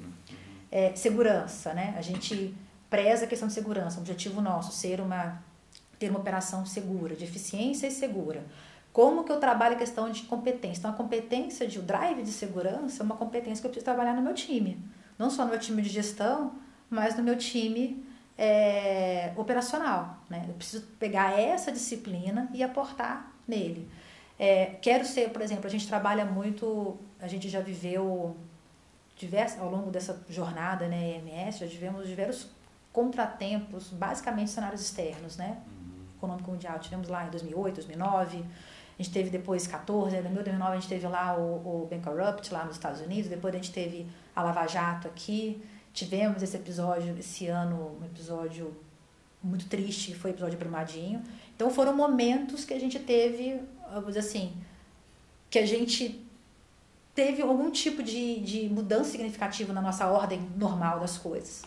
É, 0.71 0.95
segurança, 0.97 1.73
né? 1.75 1.95
A 1.97 2.03
gente 2.03 2.53
preza 2.91 3.25
a 3.25 3.29
questão 3.29 3.47
de 3.47 3.55
segurança, 3.55 3.99
o 3.99 4.01
objetivo 4.01 4.41
nosso 4.41 4.73
ser 4.73 5.01
uma 5.01 5.41
ter 5.99 6.11
uma 6.11 6.19
operação 6.19 6.67
segura, 6.67 7.17
de 7.17 7.25
eficiência 7.25 7.87
e 7.87 7.91
segura. 7.91 8.45
Como 8.97 9.25
que 9.25 9.31
eu 9.31 9.39
trabalho 9.39 9.75
a 9.75 9.79
questão 9.79 10.11
de 10.11 10.23
competência? 10.23 10.79
Então, 10.79 10.91
a 10.91 10.95
competência 10.95 11.69
de 11.69 11.79
o 11.79 11.83
drive 11.83 12.23
de 12.23 12.33
segurança 12.33 13.03
é 13.03 13.05
uma 13.05 13.15
competência 13.15 13.61
que 13.61 13.67
eu 13.67 13.71
preciso 13.71 13.85
trabalhar 13.85 14.15
no 14.15 14.23
meu 14.23 14.33
time. 14.33 14.83
Não 15.19 15.29
só 15.29 15.45
no 15.45 15.51
meu 15.51 15.61
time 15.61 15.83
de 15.83 15.91
gestão, 15.91 16.55
mas 16.89 17.15
no 17.15 17.23
meu 17.23 17.37
time 17.37 18.03
é, 18.39 19.35
operacional. 19.37 20.17
Né? 20.31 20.47
Eu 20.49 20.55
preciso 20.55 20.87
pegar 20.99 21.39
essa 21.39 21.71
disciplina 21.71 22.49
e 22.55 22.63
aportar 22.63 23.31
nele. 23.47 23.87
É, 24.39 24.79
quero 24.81 25.05
ser, 25.05 25.29
por 25.29 25.43
exemplo, 25.43 25.67
a 25.67 25.71
gente 25.71 25.87
trabalha 25.87 26.25
muito, 26.25 26.97
a 27.21 27.29
gente 27.29 27.51
já 27.51 27.61
viveu 27.61 28.35
diversos, 29.15 29.61
ao 29.61 29.71
longo 29.71 29.91
dessa 29.91 30.25
jornada, 30.31 30.89
né, 30.89 31.19
EMS, 31.19 31.59
já 31.59 31.69
tivemos 31.69 32.09
diversos 32.09 32.49
contratempos, 32.95 33.91
basicamente 33.91 34.51
cenários 34.51 34.81
externos, 34.81 35.37
né? 35.37 35.59
Uhum. 35.67 36.17
Econômico 36.17 36.51
mundial, 36.51 36.79
tivemos 36.79 37.09
lá 37.09 37.27
em 37.27 37.31
2008, 37.31 37.75
2009, 37.75 38.43
a 38.99 39.03
gente 39.03 39.13
teve 39.13 39.29
depois 39.29 39.67
14, 39.67 40.17
em 40.17 40.23
2009 40.23 40.73
a 40.73 40.75
gente 40.77 40.89
teve 40.89 41.07
lá 41.07 41.37
o, 41.37 41.83
o 41.83 41.89
Bankrupt 41.91 42.53
lá 42.53 42.65
nos 42.65 42.77
Estados 42.77 43.01
Unidos, 43.03 43.29
depois 43.29 43.55
a 43.55 43.59
gente 43.59 43.71
teve 43.71 44.07
a 44.35 44.43
Lava 44.43 44.67
Jato 44.67 45.07
aqui, 45.07 45.63
tivemos 45.93 46.43
esse 46.43 46.57
episódio 46.57 47.15
esse 47.19 47.47
ano, 47.47 47.99
um 48.01 48.05
episódio 48.07 48.75
muito 49.43 49.69
triste, 49.69 50.15
foi 50.15 50.31
o 50.31 50.33
episódio 50.33 50.59
Brumadinho. 50.59 51.23
Então 51.55 51.71
foram 51.71 51.95
momentos 51.95 52.65
que 52.65 52.73
a 52.73 52.81
gente 52.81 52.99
teve, 52.99 53.61
vamos 53.91 54.09
dizer 54.09 54.21
assim, 54.21 54.57
que 55.51 55.59
a 55.59 55.67
gente 55.67 56.27
teve 57.15 57.43
algum 57.43 57.71
tipo 57.71 58.03
de, 58.03 58.41
de 58.41 58.69
mudança 58.71 59.11
significativa 59.11 59.75
na 59.75 59.83
nossa 59.83 60.07
ordem 60.07 60.41
normal 60.57 61.01
das 61.01 61.19
coisas. 61.19 61.65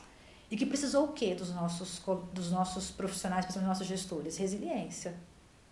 E 0.49 0.57
que 0.57 0.65
precisou 0.65 1.05
o 1.05 1.13
quê 1.13 1.35
dos 1.35 1.53
nossos, 1.53 2.01
dos 2.33 2.51
nossos 2.51 2.89
profissionais, 2.89 3.45
principalmente 3.45 3.77
dos 3.77 3.79
nossos 3.79 3.87
gestores? 3.87 4.35
Resiliência 4.37 5.15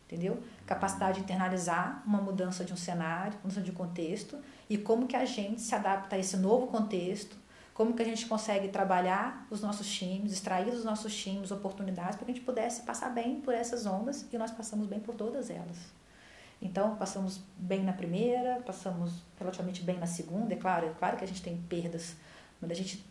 entendeu? 0.07 0.41
Capacidade 0.65 1.17
de 1.17 1.23
internalizar 1.23 2.01
uma 2.05 2.21
mudança 2.21 2.63
de 2.63 2.73
um 2.73 2.77
cenário, 2.77 3.37
mudança 3.43 3.61
de 3.61 3.73
contexto 3.73 4.37
e 4.69 4.77
como 4.77 5.05
que 5.05 5.15
a 5.15 5.25
gente 5.25 5.61
se 5.61 5.75
adapta 5.75 6.15
a 6.15 6.19
esse 6.19 6.37
novo 6.37 6.67
contexto, 6.67 7.35
como 7.73 7.93
que 7.93 8.01
a 8.01 8.05
gente 8.05 8.25
consegue 8.25 8.69
trabalhar 8.69 9.45
os 9.51 9.61
nossos 9.61 9.87
times, 9.87 10.31
extrair 10.31 10.71
dos 10.71 10.83
nossos 10.83 11.15
times 11.15 11.51
oportunidades 11.51 12.15
para 12.15 12.25
que 12.25 12.31
a 12.31 12.33
gente 12.33 12.43
pudesse 12.43 12.81
passar 12.81 13.09
bem 13.09 13.39
por 13.41 13.53
essas 13.53 13.85
ondas 13.85 14.25
e 14.31 14.37
nós 14.37 14.49
passamos 14.49 14.87
bem 14.87 14.99
por 14.99 15.13
todas 15.13 15.49
elas. 15.49 15.77
Então, 16.59 16.95
passamos 16.95 17.39
bem 17.55 17.83
na 17.83 17.93
primeira, 17.93 18.61
passamos 18.65 19.21
relativamente 19.37 19.83
bem 19.83 19.99
na 19.99 20.07
segunda, 20.07 20.53
é 20.53 20.57
claro, 20.57 20.87
é 20.87 20.93
claro 20.97 21.17
que 21.17 21.23
a 21.23 21.27
gente 21.27 21.43
tem 21.43 21.55
perdas, 21.69 22.15
mas 22.59 22.71
a 22.71 22.73
gente 22.73 23.05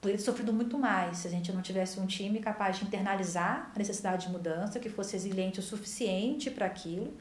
poderia 0.00 0.18
ter 0.18 0.24
sofrido 0.24 0.52
muito 0.52 0.78
mais 0.78 1.18
se 1.18 1.28
a 1.28 1.30
gente 1.30 1.52
não 1.52 1.60
tivesse 1.60 1.98
um 1.98 2.06
time 2.06 2.38
capaz 2.38 2.78
de 2.78 2.84
internalizar 2.84 3.72
a 3.74 3.78
necessidade 3.78 4.26
de 4.26 4.32
mudança, 4.32 4.78
que 4.78 4.88
fosse 4.88 5.14
resiliente 5.14 5.58
o 5.58 5.62
suficiente 5.62 6.50
para 6.50 6.66
aquilo, 6.66 7.12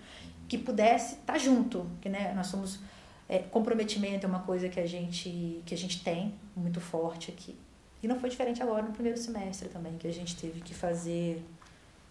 que 0.48 0.58
pudesse 0.58 1.16
estar 1.16 1.34
tá 1.34 1.40
junto, 1.40 1.90
que 2.02 2.08
né, 2.08 2.34
nós 2.34 2.48
somos 2.48 2.80
é, 3.28 3.40
comprometimento 3.40 4.26
é 4.26 4.30
uma 4.30 4.40
coisa 4.40 4.70
que 4.70 4.80
a 4.80 4.86
gente 4.86 5.62
que 5.66 5.74
a 5.74 5.78
gente 5.78 6.04
tem 6.04 6.34
muito 6.56 6.80
forte 6.80 7.32
aqui. 7.32 7.56
E 8.02 8.08
não 8.08 8.20
foi 8.20 8.30
diferente 8.30 8.62
agora 8.62 8.84
no 8.84 8.92
primeiro 8.92 9.18
semestre 9.18 9.70
também, 9.70 9.98
que 9.98 10.08
a 10.08 10.14
gente 10.14 10.36
teve 10.36 10.62
que 10.62 10.74
fazer 10.74 11.44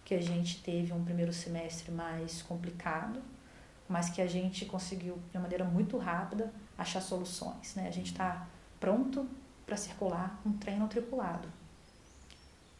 que 0.03 0.13
a 0.13 0.21
gente 0.21 0.61
teve 0.61 0.93
um 0.93 1.03
primeiro 1.03 1.33
semestre 1.33 1.91
mais 1.91 2.41
complicado, 2.41 3.21
mas 3.89 4.09
que 4.09 4.21
a 4.21 4.27
gente 4.27 4.65
conseguiu 4.65 5.17
de 5.31 5.37
uma 5.37 5.43
maneira 5.43 5.65
muito 5.65 5.97
rápida 5.97 6.49
achar 6.77 7.01
soluções, 7.01 7.75
né? 7.75 7.87
A 7.87 7.91
gente 7.91 8.11
está 8.11 8.47
pronto 8.79 9.27
para 9.67 9.75
circular 9.75 10.41
um 10.45 10.53
trem 10.53 10.79
não 10.79 10.87
tripulado. 10.87 11.47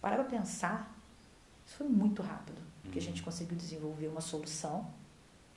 Para 0.01 0.15
para 0.15 0.24
pensar, 0.24 0.98
isso 1.65 1.75
foi 1.75 1.88
muito 1.88 2.22
rápido, 2.22 2.62
que 2.91 2.98
a 2.98 3.01
gente 3.01 3.20
uhum. 3.20 3.25
conseguiu 3.25 3.58
desenvolver 3.58 4.08
uma 4.08 4.22
solução, 4.22 4.89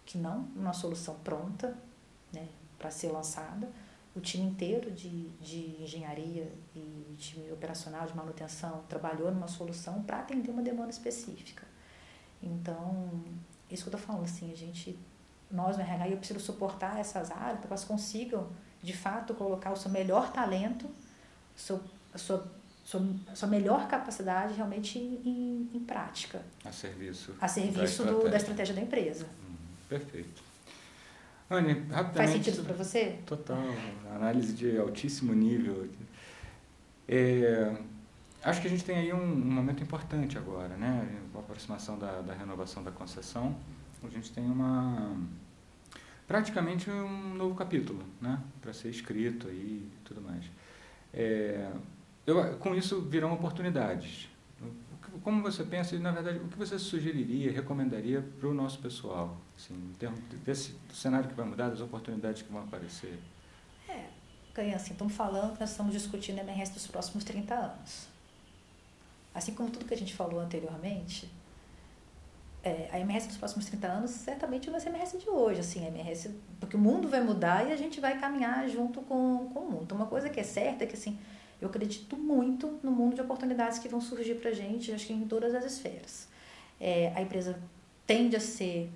que 0.05 0.19
não 0.19 0.41
uma 0.57 0.73
solução 0.73 1.15
pronta, 1.21 1.79
né, 2.33 2.49
para 2.77 2.91
ser 2.91 3.13
lançada. 3.13 3.71
O 4.15 4.21
time 4.21 4.45
inteiro 4.45 4.91
de, 4.91 5.29
de 5.39 5.81
engenharia 5.81 6.53
e 6.75 7.15
time 7.17 7.53
operacional 7.53 8.07
de 8.09 8.17
manutenção 8.17 8.83
trabalhou 8.89 9.31
numa 9.31 9.47
solução 9.47 10.03
para 10.03 10.19
atender 10.19 10.51
uma 10.51 10.63
demanda 10.63 10.91
específica. 10.91 11.65
Então, 12.43 13.23
isso 13.71 13.85
que 13.85 13.89
eu 13.89 13.97
estou 13.97 14.01
falando, 14.01 14.25
assim, 14.25 14.51
a 14.51 14.57
gente, 14.57 14.99
nós 15.49 15.77
no 15.77 15.83
RH, 15.85 16.09
eu 16.09 16.17
preciso 16.17 16.41
suportar 16.41 16.99
essas 16.99 17.31
áreas 17.31 17.59
para 17.59 17.61
que 17.61 17.67
elas 17.69 17.85
consigam, 17.85 18.49
de 18.83 18.97
fato, 18.97 19.33
colocar 19.35 19.71
o 19.71 19.77
seu 19.77 19.93
melhor 19.93 20.33
talento 20.33 20.91
seu, 21.61 21.81
a 22.13 22.19
sua, 22.19 22.47
sua, 22.85 23.03
sua 23.35 23.49
melhor 23.49 23.87
capacidade 23.87 24.55
realmente 24.55 24.99
em, 24.99 25.69
em, 25.75 25.81
prática. 25.81 26.43
A 26.65 26.73
serviço. 26.73 27.35
A 27.41 27.47
serviço 27.47 28.05
da, 28.05 28.11
do, 28.11 28.17
estratégia. 28.17 28.31
da 28.31 28.37
estratégia 28.37 28.75
da 28.75 28.81
empresa. 28.81 29.25
Uhum, 29.25 29.57
perfeito. 29.89 30.43
Anne, 31.51 31.73
rapidamente... 31.91 32.17
Faz 32.17 32.31
sentido 32.31 32.65
para 32.65 32.75
você? 32.75 33.19
Total, 33.27 33.63
análise 34.15 34.53
de 34.53 34.79
altíssimo 34.79 35.35
nível. 35.35 35.89
É, 37.09 37.77
acho 38.43 38.61
que 38.61 38.69
a 38.69 38.71
gente 38.71 38.85
tem 38.85 38.97
aí 38.97 39.13
um, 39.13 39.21
um, 39.21 39.53
momento 39.53 39.83
importante 39.83 40.39
agora, 40.39 40.77
né? 40.77 41.09
Com 41.33 41.39
a 41.39 41.43
aproximação 41.43 41.99
da, 41.99 42.21
da 42.21 42.33
renovação 42.33 42.85
da 42.85 42.93
concessão, 42.93 43.57
a 44.03 44.09
gente 44.09 44.31
tem 44.31 44.45
uma 44.45 45.17
praticamente 46.29 46.89
um 46.89 47.35
novo 47.35 47.57
capítulo, 47.57 48.05
né? 48.21 48.41
Para 48.61 48.73
ser 48.73 48.89
escrito 48.89 49.49
aí 49.49 49.91
e 49.93 50.05
tudo 50.05 50.21
mais. 50.21 50.45
É, 51.13 51.71
eu, 52.27 52.57
com 52.59 52.75
isso 52.75 53.01
virão 53.03 53.33
oportunidades. 53.33 54.29
Como 55.23 55.43
você 55.43 55.65
pensa, 55.65 55.97
e 55.97 55.99
na 55.99 56.13
verdade, 56.13 56.39
o 56.39 56.49
que 56.49 56.57
você 56.57 56.79
sugeriria, 56.79 57.51
recomendaria 57.51 58.23
para 58.39 58.49
o 58.49 58.55
nosso 58.55 58.79
pessoal, 58.79 59.37
assim, 59.57 59.75
em 59.75 59.93
termos 59.99 60.21
desse 60.45 60.77
cenário 60.93 61.29
que 61.29 61.35
vai 61.35 61.45
mudar, 61.45 61.69
das 61.69 61.81
oportunidades 61.81 62.43
que 62.43 62.53
vão 62.53 62.63
aparecer? 62.63 63.19
É, 63.89 64.05
ganha 64.55 64.77
assim, 64.77 64.93
estamos 64.93 65.15
falando 65.15 65.59
nós 65.59 65.71
estamos 65.71 65.93
discutindo 65.93 66.39
a 66.39 66.43
MRS 66.43 66.73
dos 66.73 66.87
próximos 66.87 67.25
30 67.25 67.55
anos. 67.55 68.09
Assim 69.35 69.53
como 69.53 69.71
tudo 69.71 69.85
que 69.85 69.95
a 69.95 69.97
gente 69.97 70.15
falou 70.15 70.41
anteriormente, 70.41 71.29
é, 72.63 72.89
a 72.93 72.99
MRS 72.99 73.29
dos 73.29 73.37
próximos 73.37 73.67
30 73.67 73.87
anos 73.87 74.11
certamente 74.11 74.69
vai 74.69 74.81
ser 74.81 74.89
a 74.89 74.93
MRS 74.93 75.19
de 75.19 75.29
hoje, 75.29 75.61
assim, 75.61 75.87
MRS, 75.87 76.31
porque 76.59 76.77
o 76.77 76.79
mundo 76.79 77.09
vai 77.09 77.23
mudar 77.23 77.69
e 77.69 77.73
a 77.73 77.77
gente 77.77 78.01
vai 78.01 78.19
caminhar 78.19 78.69
junto 78.69 79.01
com, 79.03 79.51
com 79.53 79.61
o 79.61 79.71
mundo. 79.71 79.83
Então, 79.85 79.97
uma 79.97 80.07
coisa 80.07 80.29
que 80.29 80.39
é 80.39 80.43
certa 80.43 80.85
é 80.85 80.87
que, 80.87 80.95
assim, 80.95 81.19
eu 81.61 81.69
acredito 81.69 82.17
muito 82.17 82.79
no 82.83 82.91
mundo 82.91 83.15
de 83.15 83.21
oportunidades 83.21 83.79
que 83.79 83.89
vão 83.89 84.01
surgir 84.01 84.35
para 84.37 84.51
a 84.51 84.55
gente, 84.55 84.93
acho 84.93 85.07
que 85.07 85.13
em 85.13 85.27
todas 85.27 85.55
as 85.55 85.65
esferas. 85.65 86.29
É, 86.79 87.13
a 87.15 87.23
empresa 87.23 87.59
tende 88.07 88.37
a 88.37 88.41
ser, 88.41 88.91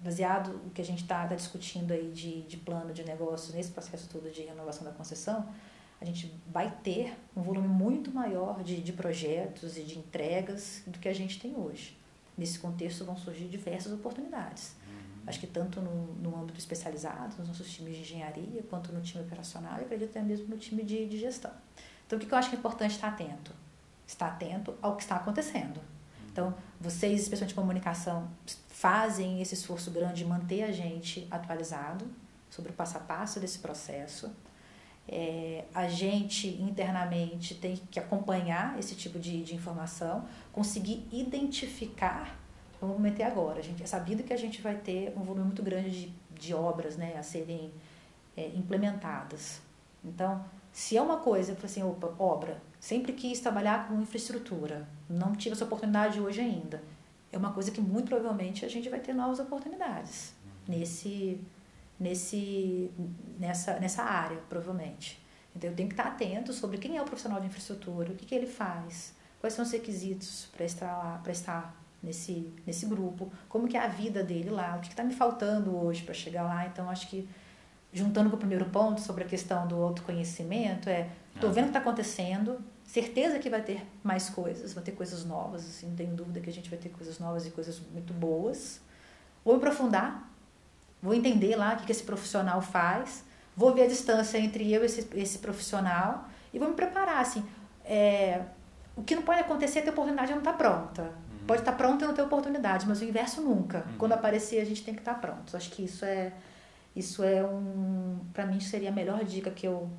baseado 0.00 0.52
no 0.64 0.70
que 0.70 0.82
a 0.82 0.84
gente 0.84 1.02
está 1.02 1.26
tá 1.26 1.34
discutindo 1.34 1.92
aí 1.92 2.10
de, 2.10 2.42
de 2.42 2.56
plano 2.56 2.92
de 2.92 3.04
negócio, 3.04 3.54
nesse 3.54 3.70
processo 3.70 4.08
todo 4.08 4.30
de 4.30 4.42
renovação 4.42 4.84
da 4.84 4.90
concessão, 4.90 5.48
a 6.00 6.04
gente 6.04 6.34
vai 6.52 6.70
ter 6.82 7.16
um 7.34 7.42
volume 7.42 7.68
muito 7.68 8.10
maior 8.10 8.62
de, 8.62 8.80
de 8.82 8.92
projetos 8.92 9.78
e 9.78 9.82
de 9.82 9.98
entregas 9.98 10.82
do 10.86 10.98
que 10.98 11.08
a 11.08 11.14
gente 11.14 11.40
tem 11.40 11.54
hoje. 11.56 11.96
Nesse 12.36 12.58
contexto 12.58 13.04
vão 13.04 13.16
surgir 13.16 13.46
diversas 13.46 13.92
oportunidades. 13.92 14.74
Uhum. 14.86 15.22
Acho 15.26 15.40
que 15.40 15.46
tanto 15.46 15.80
no, 15.80 16.14
no 16.14 16.36
âmbito 16.36 16.58
especializado, 16.58 17.36
nos 17.38 17.48
nossos 17.48 17.70
times 17.70 17.96
de 17.96 18.02
engenharia, 18.02 18.62
quanto 18.68 18.92
no 18.92 19.00
time 19.00 19.24
operacional, 19.24 19.78
e 19.78 19.84
acredito 19.84 20.10
até 20.10 20.22
mesmo 20.22 20.48
no 20.48 20.56
time 20.56 20.82
de, 20.82 21.06
de 21.06 21.18
gestão. 21.18 21.52
Então, 22.06 22.18
o 22.18 22.20
que 22.20 22.32
eu 22.32 22.38
acho 22.38 22.50
que 22.50 22.56
é 22.56 22.58
importante 22.58 22.92
estar 22.92 23.08
atento? 23.08 23.52
Estar 24.06 24.26
atento 24.28 24.74
ao 24.82 24.96
que 24.96 25.02
está 25.02 25.16
acontecendo. 25.16 25.80
Então, 26.30 26.52
vocês, 26.80 27.22
especialmente 27.22 27.50
de 27.50 27.54
comunicação, 27.54 28.28
fazem 28.68 29.40
esse 29.40 29.54
esforço 29.54 29.90
grande 29.90 30.16
de 30.16 30.24
manter 30.24 30.64
a 30.64 30.72
gente 30.72 31.26
atualizado 31.30 32.04
sobre 32.50 32.72
o 32.72 32.74
passo 32.74 32.96
a 32.96 33.00
passo 33.00 33.38
desse 33.40 33.60
processo. 33.60 34.30
É, 35.06 35.64
a 35.74 35.86
gente 35.86 36.48
internamente 36.48 37.54
tem 37.54 37.76
que 37.90 37.98
acompanhar 37.98 38.78
esse 38.78 38.94
tipo 38.94 39.18
de, 39.18 39.42
de 39.42 39.54
informação, 39.54 40.24
conseguir 40.52 41.06
identificar. 41.12 42.38
Vamos 42.80 42.98
meter 42.98 43.24
agora. 43.24 43.58
A 43.58 43.62
gente 43.62 43.82
é 43.82 43.86
sabido 43.86 44.22
que 44.22 44.32
a 44.32 44.36
gente 44.36 44.62
vai 44.62 44.76
ter 44.76 45.12
um 45.16 45.22
volume 45.22 45.46
muito 45.46 45.62
grande 45.62 45.90
de, 45.90 46.12
de 46.38 46.54
obras 46.54 46.96
né, 46.96 47.16
a 47.18 47.22
serem 47.22 47.70
é, 48.36 48.48
implementadas. 48.48 49.60
Então, 50.04 50.44
se 50.72 50.96
é 50.96 51.02
uma 51.02 51.18
coisa, 51.18 51.52
eu 51.52 51.56
assim, 51.62 51.82
opa, 51.82 52.12
obra, 52.18 52.60
sempre 52.80 53.12
quis 53.12 53.40
trabalhar 53.40 53.88
com 53.88 54.00
infraestrutura, 54.00 54.88
não 55.08 55.32
tive 55.32 55.54
essa 55.54 55.64
oportunidade 55.64 56.20
hoje 56.20 56.40
ainda. 56.40 56.82
É 57.30 57.38
uma 57.38 57.52
coisa 57.52 57.70
que 57.70 57.80
muito 57.80 58.08
provavelmente 58.08 58.64
a 58.64 58.68
gente 58.68 58.88
vai 58.88 59.00
ter 59.00 59.12
novas 59.12 59.38
oportunidades 59.38 60.34
nesse, 60.66 61.40
nesse, 61.98 62.90
nessa, 63.38 63.78
nessa 63.78 64.02
área, 64.02 64.38
provavelmente. 64.48 65.22
Então 65.54 65.70
eu 65.70 65.76
tenho 65.76 65.88
que 65.88 65.94
estar 65.94 66.08
atento 66.08 66.52
sobre 66.52 66.78
quem 66.78 66.96
é 66.96 67.02
o 67.02 67.04
profissional 67.04 67.40
de 67.40 67.46
infraestrutura, 67.46 68.12
o 68.12 68.16
que, 68.16 68.26
que 68.26 68.34
ele 68.34 68.46
faz, 68.46 69.14
quais 69.40 69.54
são 69.54 69.64
os 69.64 69.70
requisitos 69.70 70.48
para 70.56 70.64
estar 70.64 70.96
lá, 70.96 71.20
para 71.22 71.32
estar 71.32 71.84
nesse, 72.02 72.52
nesse 72.66 72.86
grupo, 72.86 73.32
como 73.48 73.68
que 73.68 73.76
é 73.76 73.80
a 73.80 73.88
vida 73.88 74.22
dele 74.22 74.50
lá, 74.50 74.76
o 74.76 74.80
que 74.80 74.88
está 74.88 75.04
me 75.04 75.14
faltando 75.14 75.76
hoje 75.76 76.02
para 76.02 76.14
chegar 76.14 76.42
lá. 76.42 76.66
Então 76.66 76.90
acho 76.90 77.08
que 77.08 77.28
juntando 77.92 78.28
com 78.28 78.36
o 78.36 78.38
primeiro 78.38 78.66
ponto 78.66 79.00
sobre 79.00 79.22
a 79.22 79.26
questão 79.26 79.66
do 79.68 79.76
autoconhecimento, 79.76 80.88
é 80.88 81.08
estou 81.32 81.52
vendo 81.52 81.64
o 81.64 81.66
que 81.68 81.70
está 81.70 81.78
acontecendo, 81.78 82.58
certeza 82.84 83.38
que 83.38 83.48
vai 83.48 83.62
ter 83.62 83.86
mais 84.02 84.28
coisas, 84.28 84.72
vai 84.72 84.82
ter 84.82 84.92
coisas 84.92 85.24
novas, 85.24 85.62
assim, 85.62 85.88
não 85.88 85.96
tenho 85.96 86.14
dúvida 86.14 86.40
que 86.40 86.50
a 86.50 86.52
gente 86.52 86.68
vai 86.68 86.78
ter 86.78 86.88
coisas 86.88 87.18
novas 87.18 87.46
e 87.46 87.50
coisas 87.50 87.80
muito 87.92 88.12
boas. 88.12 88.80
Vou 89.44 89.56
aprofundar, 89.56 90.28
vou 91.04 91.12
entender 91.12 91.54
lá 91.54 91.74
o 91.74 91.76
que, 91.76 91.84
que 91.84 91.92
esse 91.92 92.02
profissional 92.02 92.62
faz, 92.62 93.22
vou 93.54 93.74
ver 93.74 93.82
a 93.82 93.86
distância 93.86 94.38
entre 94.38 94.72
eu 94.72 94.82
e 94.82 94.86
esse, 94.86 95.06
esse 95.14 95.38
profissional 95.38 96.26
e 96.52 96.58
vou 96.58 96.68
me 96.68 96.74
preparar, 96.74 97.20
assim, 97.20 97.44
é, 97.84 98.40
o 98.96 99.02
que 99.02 99.14
não 99.14 99.22
pode 99.22 99.40
acontecer 99.40 99.80
é 99.80 99.82
ter 99.82 99.90
oportunidade 99.90 100.30
não 100.30 100.38
estar 100.38 100.52
tá 100.52 100.56
pronta. 100.56 101.02
Uhum. 101.02 101.46
Pode 101.46 101.60
estar 101.60 101.72
tá 101.72 101.76
pronta 101.76 102.04
e 102.04 102.08
não 102.08 102.14
ter 102.14 102.22
oportunidade, 102.22 102.88
mas 102.88 103.02
o 103.02 103.04
inverso 103.04 103.42
nunca. 103.42 103.84
Uhum. 103.86 103.98
Quando 103.98 104.12
aparecer, 104.12 104.62
a 104.62 104.64
gente 104.64 104.82
tem 104.82 104.94
que 104.94 105.00
estar 105.00 105.14
tá 105.14 105.20
pronto. 105.20 105.54
Acho 105.54 105.70
que 105.70 105.84
isso 105.84 106.06
é 106.06 106.32
isso 106.96 107.22
é 107.22 107.44
um, 107.44 108.20
para 108.32 108.46
mim 108.46 108.60
seria 108.60 108.88
a 108.88 108.92
melhor 108.92 109.24
dica 109.24 109.50
que 109.50 109.66
eu 109.66 109.90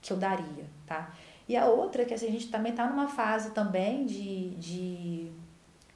que 0.00 0.12
eu 0.12 0.16
daria, 0.16 0.66
tá? 0.86 1.12
E 1.48 1.56
a 1.56 1.66
outra 1.66 2.02
é 2.02 2.04
que 2.04 2.14
assim, 2.14 2.28
a 2.28 2.30
gente 2.30 2.50
também 2.50 2.72
está 2.72 2.88
numa 2.88 3.08
fase 3.08 3.50
também 3.50 4.04
de, 4.04 4.50
de, 4.56 5.32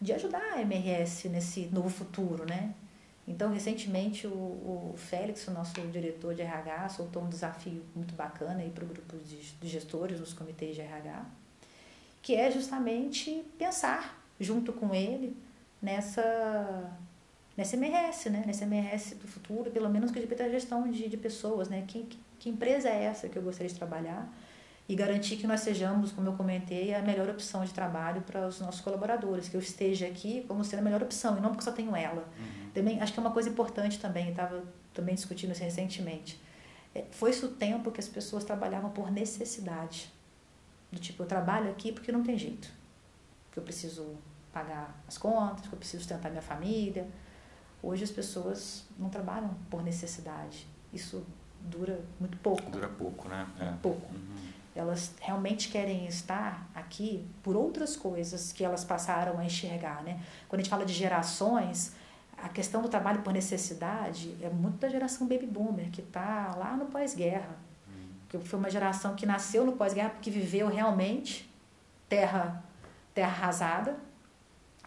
de 0.00 0.12
ajudar 0.12 0.54
a 0.54 0.62
MRS 0.62 1.28
nesse 1.28 1.66
novo 1.72 1.88
futuro, 1.88 2.44
né? 2.44 2.72
Então, 3.28 3.52
recentemente, 3.52 4.26
o, 4.26 4.30
o 4.30 4.94
Félix, 4.96 5.48
o 5.48 5.50
nosso 5.50 5.74
diretor 5.88 6.34
de 6.34 6.42
RH, 6.42 6.90
soltou 6.90 7.22
um 7.22 7.28
desafio 7.28 7.82
muito 7.94 8.14
bacana 8.14 8.62
para 8.72 8.84
o 8.84 8.86
grupo 8.86 9.16
de, 9.18 9.36
de 9.36 9.68
gestores 9.68 10.20
nos 10.20 10.32
comitês 10.32 10.76
de 10.76 10.82
RH, 10.82 11.26
que 12.22 12.36
é 12.36 12.50
justamente 12.50 13.44
pensar 13.58 14.22
junto 14.38 14.72
com 14.72 14.94
ele 14.94 15.36
nessa 15.82 16.92
nessa 17.56 17.74
MRS, 17.76 18.28
né? 18.30 18.44
Nessa 18.46 18.64
MRS 18.64 19.14
do 19.14 19.26
futuro, 19.26 19.70
pelo 19.70 19.88
menos 19.88 20.10
que 20.10 20.18
respeita 20.18 20.44
a 20.44 20.48
gestão 20.48 20.88
de, 20.90 21.08
de 21.08 21.16
pessoas, 21.16 21.68
né? 21.68 21.84
Que, 21.88 22.06
que 22.38 22.48
empresa 22.50 22.88
é 22.88 23.04
essa 23.04 23.28
que 23.28 23.36
eu 23.36 23.42
gostaria 23.42 23.68
de 23.68 23.74
trabalhar? 23.74 24.28
E 24.88 24.94
garantir 24.94 25.36
que 25.36 25.46
nós 25.46 25.60
sejamos, 25.60 26.12
como 26.12 26.28
eu 26.28 26.34
comentei, 26.34 26.94
a 26.94 27.02
melhor 27.02 27.28
opção 27.28 27.64
de 27.64 27.72
trabalho 27.72 28.22
para 28.22 28.46
os 28.46 28.60
nossos 28.60 28.80
colaboradores, 28.80 29.48
que 29.48 29.56
eu 29.56 29.60
esteja 29.60 30.06
aqui 30.06 30.44
como 30.46 30.64
sendo 30.64 30.80
a 30.80 30.82
melhor 30.82 31.02
opção, 31.02 31.36
e 31.36 31.40
não 31.40 31.50
porque 31.50 31.64
só 31.64 31.72
tenho 31.72 31.94
ela. 31.96 32.28
Uhum. 32.38 32.70
Também, 32.72 33.00
acho 33.00 33.12
que 33.12 33.18
é 33.18 33.22
uma 33.22 33.32
coisa 33.32 33.48
importante 33.48 33.98
também, 33.98 34.30
estava 34.30 34.62
também 34.94 35.14
discutindo 35.14 35.52
isso 35.52 35.62
recentemente. 35.62 36.40
É, 36.94 37.04
Foi-se 37.10 37.44
o 37.44 37.48
tempo 37.48 37.90
que 37.90 38.00
as 38.00 38.08
pessoas 38.08 38.44
trabalhavam 38.44 38.90
por 38.90 39.10
necessidade. 39.10 40.12
Do 40.92 41.00
tipo, 41.00 41.24
eu 41.24 41.26
trabalho 41.26 41.68
aqui 41.68 41.90
porque 41.90 42.12
não 42.12 42.22
tem 42.22 42.38
jeito. 42.38 42.70
Porque 43.46 43.58
eu 43.58 43.64
preciso 43.64 44.16
pagar 44.52 45.02
as 45.08 45.18
contas, 45.18 45.62
porque 45.62 45.74
eu 45.74 45.78
preciso 45.78 46.02
sustentar 46.04 46.30
minha 46.30 46.42
família, 46.42 47.08
Hoje 47.82 48.02
as 48.02 48.10
pessoas 48.10 48.84
não 48.98 49.08
trabalham 49.08 49.54
por 49.70 49.82
necessidade. 49.82 50.66
Isso 50.92 51.24
dura 51.60 52.04
muito 52.18 52.36
pouco. 52.38 52.68
Dura 52.70 52.88
pouco, 52.88 53.28
né? 53.28 53.46
É. 53.60 53.72
Pouco. 53.80 54.12
Uhum. 54.12 54.36
Elas 54.76 55.14
realmente 55.20 55.68
querem 55.68 56.06
estar 56.06 56.70
aqui 56.74 57.26
por 57.42 57.56
outras 57.56 57.96
coisas 57.96 58.52
que 58.52 58.62
elas 58.62 58.84
passaram 58.84 59.38
a 59.38 59.44
enxergar, 59.44 60.02
né? 60.02 60.20
Quando 60.48 60.60
a 60.60 60.62
gente 60.62 60.70
fala 60.70 60.84
de 60.84 60.92
gerações, 60.92 61.94
a 62.36 62.48
questão 62.48 62.82
do 62.82 62.88
trabalho 62.88 63.22
por 63.22 63.32
necessidade 63.32 64.36
é 64.42 64.50
muito 64.50 64.78
da 64.78 64.88
geração 64.88 65.26
baby 65.26 65.46
boomer, 65.46 65.90
que 65.90 66.02
está 66.02 66.54
lá 66.56 66.76
no 66.76 66.86
pós-guerra. 66.86 67.56
Uhum. 67.88 68.08
Que 68.28 68.38
foi 68.38 68.58
uma 68.58 68.70
geração 68.70 69.14
que 69.14 69.24
nasceu 69.24 69.64
no 69.64 69.72
pós-guerra 69.72 70.10
porque 70.10 70.30
viveu 70.30 70.68
realmente 70.68 71.50
terra, 72.08 72.62
terra 73.14 73.28
arrasada, 73.28 73.96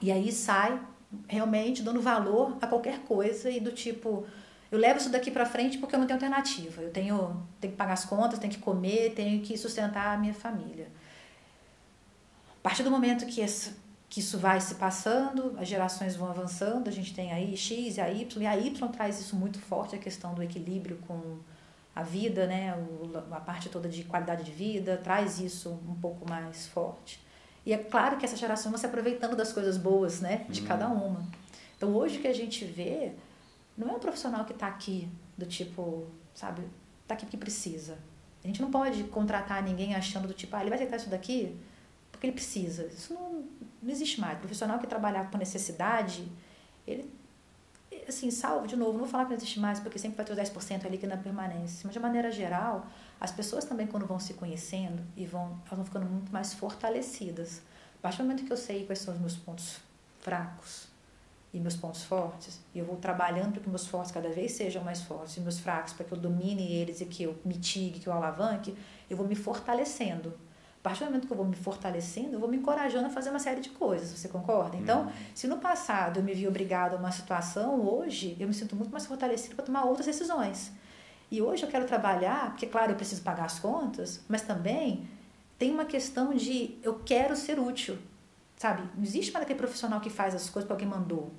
e 0.01 0.11
aí 0.11 0.31
sai 0.31 0.79
realmente 1.27 1.81
dando 1.81 2.01
valor 2.01 2.57
a 2.61 2.67
qualquer 2.67 2.99
coisa 2.99 3.49
e 3.49 3.59
do 3.59 3.71
tipo 3.71 4.25
eu 4.71 4.77
levo 4.77 4.99
isso 4.99 5.09
daqui 5.09 5.31
para 5.31 5.45
frente 5.45 5.77
porque 5.77 5.95
eu 5.95 5.99
não 5.99 6.05
tenho 6.05 6.17
alternativa. 6.17 6.81
Eu 6.81 6.91
tenho, 6.91 7.41
tenho 7.59 7.71
que 7.71 7.77
pagar 7.77 7.93
as 7.93 8.05
contas, 8.05 8.37
tenho 8.37 8.53
que 8.53 8.59
comer, 8.59 9.13
tenho 9.15 9.41
que 9.41 9.57
sustentar 9.57 10.15
a 10.15 10.17
minha 10.17 10.33
família. 10.33 10.87
A 12.59 12.61
partir 12.61 12.83
do 12.83 12.91
momento 12.91 13.25
que, 13.25 13.41
esse, 13.41 13.73
que 14.07 14.19
isso 14.19 14.37
vai 14.37 14.61
se 14.61 14.75
passando, 14.75 15.55
as 15.57 15.67
gerações 15.67 16.15
vão 16.15 16.29
avançando, 16.29 16.87
a 16.87 16.91
gente 16.91 17.13
tem 17.13 17.31
aí 17.31 17.57
X 17.57 17.97
e 17.97 18.01
a 18.01 18.11
Y, 18.11 18.43
e 18.43 18.45
a 18.45 18.57
Y 18.57 18.87
traz 18.89 19.19
isso 19.19 19.35
muito 19.35 19.59
forte, 19.59 19.95
a 19.95 19.99
questão 19.99 20.35
do 20.35 20.43
equilíbrio 20.43 20.97
com 21.07 21.39
a 21.95 22.03
vida, 22.03 22.45
né? 22.45 22.75
a 23.31 23.39
parte 23.39 23.69
toda 23.69 23.89
de 23.89 24.03
qualidade 24.03 24.43
de 24.43 24.51
vida, 24.51 24.97
traz 25.03 25.39
isso 25.39 25.69
um 25.87 25.95
pouco 25.95 26.29
mais 26.29 26.67
forte. 26.67 27.19
E 27.65 27.73
é 27.73 27.77
claro 27.77 28.17
que 28.17 28.25
essa 28.25 28.37
geração 28.37 28.71
vai 28.71 28.79
se 28.79 28.85
aproveitando 28.85 29.35
das 29.35 29.51
coisas 29.51 29.77
boas, 29.77 30.21
né, 30.21 30.45
de 30.49 30.61
uhum. 30.61 30.67
cada 30.67 30.87
uma. 30.87 31.23
Então 31.75 31.95
hoje 31.95 32.17
o 32.17 32.21
que 32.21 32.27
a 32.27 32.33
gente 32.33 32.65
vê 32.65 33.13
não 33.79 33.89
é 33.89 33.93
um 33.93 33.99
profissional 33.99 34.43
que 34.43 34.51
está 34.51 34.67
aqui 34.67 35.09
do 35.37 35.45
tipo, 35.45 36.05
sabe, 36.35 36.61
está 37.01 37.13
aqui 37.13 37.25
porque 37.25 37.37
precisa. 37.37 37.97
A 38.43 38.47
gente 38.47 38.61
não 38.61 38.69
pode 38.69 39.05
contratar 39.05 39.63
ninguém 39.63 39.95
achando 39.95 40.27
do 40.27 40.33
tipo, 40.33 40.55
ah, 40.55 40.61
ele 40.61 40.69
vai 40.69 40.77
aceitar 40.77 40.97
isso 40.97 41.09
daqui 41.09 41.57
porque 42.11 42.27
ele 42.27 42.33
precisa. 42.33 42.85
Isso 42.87 43.13
não, 43.13 43.45
não 43.81 43.89
existe 43.89 44.19
mais. 44.19 44.37
O 44.37 44.41
profissional 44.41 44.77
que 44.79 44.85
trabalhar 44.85 45.31
por 45.31 45.37
necessidade, 45.37 46.29
ele 46.85 47.09
assim, 48.07 48.29
salvo, 48.31 48.67
de 48.67 48.75
novo, 48.75 48.93
não 48.93 48.99
vou 48.99 49.07
falar 49.07 49.25
que 49.25 49.29
não 49.29 49.37
existe 49.37 49.59
mais, 49.59 49.79
porque 49.79 49.97
sempre 49.97 50.17
vai 50.17 50.25
ter 50.25 50.33
os 50.33 50.39
10% 50.39 50.85
ali 50.85 50.97
que 50.97 51.05
não 51.05 51.17
permanece, 51.17 51.81
mas 51.83 51.93
de 51.93 51.99
maneira 51.99 52.31
geral, 52.31 52.87
as 53.19 53.31
pessoas 53.31 53.65
também, 53.65 53.85
quando 53.85 54.05
vão 54.05 54.19
se 54.19 54.33
conhecendo, 54.33 55.01
e 55.15 55.25
vão, 55.25 55.59
elas 55.65 55.77
vão 55.77 55.85
ficando 55.85 56.05
muito 56.07 56.31
mais 56.31 56.53
fortalecidas. 56.53 57.61
A 57.99 58.01
partir 58.01 58.17
do 58.17 58.23
momento 58.23 58.45
que 58.45 58.51
eu 58.51 58.57
sei 58.57 58.85
quais 58.85 58.99
são 58.99 59.13
os 59.13 59.19
meus 59.19 59.35
pontos 59.35 59.79
fracos 60.19 60.88
e 61.53 61.59
meus 61.59 61.75
pontos 61.75 62.03
fortes, 62.03 62.59
e 62.75 62.79
eu 62.79 62.85
vou 62.85 62.95
trabalhando 62.97 63.53
para 63.53 63.61
que 63.61 63.69
meus 63.69 63.87
fortes 63.87 64.11
cada 64.11 64.29
vez 64.29 64.51
sejam 64.51 64.83
mais 64.83 65.01
fortes, 65.01 65.35
e 65.37 65.41
meus 65.41 65.59
fracos 65.59 65.93
para 65.93 66.05
que 66.05 66.11
eu 66.11 66.17
domine 66.17 66.71
eles 66.73 67.01
e 67.01 67.05
que 67.05 67.23
eu 67.23 67.35
mitigue, 67.43 67.99
que 67.99 68.07
eu 68.07 68.13
alavanque, 68.13 68.75
eu 69.09 69.17
vou 69.17 69.27
me 69.27 69.35
fortalecendo. 69.35 70.33
A 70.79 70.81
partir 70.81 70.99
do 70.99 71.07
momento 71.07 71.27
que 71.27 71.33
eu 71.33 71.37
vou 71.37 71.45
me 71.45 71.55
fortalecendo, 71.55 72.35
eu 72.35 72.39
vou 72.39 72.47
me 72.47 72.55
encorajando 72.55 73.07
a 73.07 73.09
fazer 73.09 73.31
uma 73.31 73.39
série 73.39 73.59
de 73.59 73.69
coisas, 73.69 74.09
você 74.09 74.29
concorda? 74.29 74.77
Então, 74.77 75.07
uhum. 75.07 75.11
se 75.35 75.47
no 75.47 75.57
passado 75.57 76.19
eu 76.19 76.23
me 76.23 76.33
vi 76.33 76.47
obrigado 76.47 76.93
a 76.93 76.97
uma 76.97 77.11
situação, 77.11 77.81
hoje 77.81 78.37
eu 78.39 78.47
me 78.47 78.53
sinto 78.53 78.75
muito 78.75 78.91
mais 78.91 79.05
fortalecido 79.05 79.55
para 79.55 79.65
tomar 79.65 79.83
outras 79.83 80.05
decisões. 80.05 80.71
E 81.31 81.41
hoje 81.41 81.63
eu 81.63 81.69
quero 81.69 81.85
trabalhar, 81.85 82.51
porque, 82.51 82.65
claro, 82.65 82.93
eu 82.93 82.95
preciso 82.95 83.21
pagar 83.21 83.45
as 83.45 83.59
contas, 83.59 84.23
mas 84.27 84.41
também 84.41 85.07
tem 85.57 85.71
uma 85.71 85.85
questão 85.85 86.33
de 86.33 86.77
eu 86.81 86.99
quero 86.99 87.35
ser 87.35 87.59
útil. 87.59 87.97
Sabe? 88.59 88.83
Não 88.93 89.03
existe 89.03 89.31
mais 89.31 89.43
aquele 89.43 89.57
profissional 89.57 90.01
que 90.01 90.09
faz 90.09 90.35
as 90.35 90.49
coisas 90.49 90.67
porque 90.67 90.83
alguém 90.83 90.99
mandou. 90.99 91.31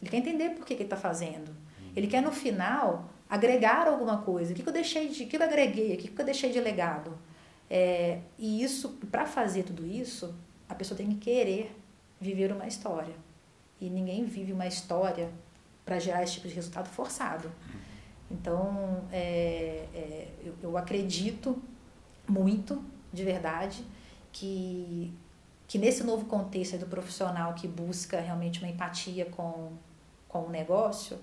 Ele 0.00 0.08
quer 0.08 0.18
entender 0.18 0.50
por 0.50 0.64
que, 0.64 0.76
que 0.76 0.82
ele 0.82 0.84
está 0.84 0.96
fazendo. 0.96 1.50
Ele 1.96 2.06
quer, 2.06 2.22
no 2.22 2.30
final, 2.30 3.10
agregar 3.28 3.88
alguma 3.88 4.18
coisa. 4.18 4.52
O 4.52 4.54
que, 4.54 4.62
que 4.62 4.68
eu 4.68 4.72
deixei 4.72 5.08
de. 5.08 5.24
O 5.24 5.26
que 5.26 5.36
eu 5.36 5.42
agreguei? 5.42 5.94
O 5.94 5.98
que, 5.98 6.06
que 6.06 6.20
eu 6.20 6.24
deixei 6.24 6.52
de 6.52 6.60
legado? 6.60 7.18
É, 7.68 8.20
e 8.38 8.62
isso, 8.62 8.90
para 9.10 9.26
fazer 9.26 9.64
tudo 9.64 9.84
isso, 9.84 10.32
a 10.68 10.74
pessoa 10.76 10.96
tem 10.96 11.08
que 11.08 11.16
querer 11.16 11.76
viver 12.20 12.52
uma 12.52 12.68
história. 12.68 13.16
E 13.80 13.90
ninguém 13.90 14.24
vive 14.24 14.52
uma 14.52 14.68
história 14.68 15.28
para 15.84 15.98
gerar 15.98 16.22
esse 16.22 16.34
tipo 16.34 16.46
de 16.46 16.54
resultado 16.54 16.88
forçado. 16.88 17.50
Então, 18.30 19.02
é, 19.10 19.88
é, 19.92 20.28
eu, 20.44 20.54
eu, 20.62 20.78
acredito 20.78 21.60
muito, 22.28 22.80
de 23.12 23.24
verdade, 23.24 23.84
que, 24.30 25.12
que 25.70 25.78
nesse 25.78 26.02
novo 26.02 26.24
contexto 26.24 26.76
do 26.76 26.86
profissional 26.86 27.54
que 27.54 27.68
busca 27.68 28.20
realmente 28.20 28.58
uma 28.58 28.68
empatia 28.68 29.26
com, 29.26 29.70
com 30.26 30.46
o 30.46 30.50
negócio, 30.50 31.16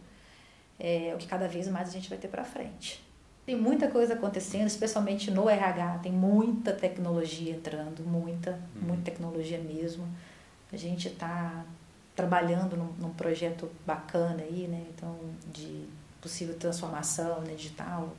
é 0.79 1.11
o 1.13 1.17
que 1.17 1.27
cada 1.27 1.49
vez 1.49 1.67
mais 1.67 1.89
a 1.89 1.91
gente 1.91 2.07
vai 2.07 2.17
ter 2.17 2.29
para 2.29 2.45
frente. 2.45 3.05
Tem 3.45 3.57
muita 3.57 3.89
coisa 3.89 4.13
acontecendo, 4.13 4.67
especialmente 4.67 5.29
no 5.29 5.49
RH, 5.49 5.97
tem 5.97 6.13
muita 6.13 6.71
tecnologia 6.71 7.51
entrando, 7.53 8.05
muita, 8.05 8.51
uhum. 8.51 8.87
muita 8.87 9.03
tecnologia 9.03 9.59
mesmo. 9.59 10.07
A 10.71 10.77
gente 10.77 11.09
está 11.09 11.65
trabalhando 12.15 12.77
num, 12.77 12.93
num, 12.93 13.13
projeto 13.13 13.69
bacana 13.85 14.43
aí, 14.43 14.65
né? 14.69 14.81
Então, 14.95 15.19
de 15.53 15.89
possível 16.21 16.55
transformação 16.57 17.41
né, 17.41 17.53
digital. 17.53 18.15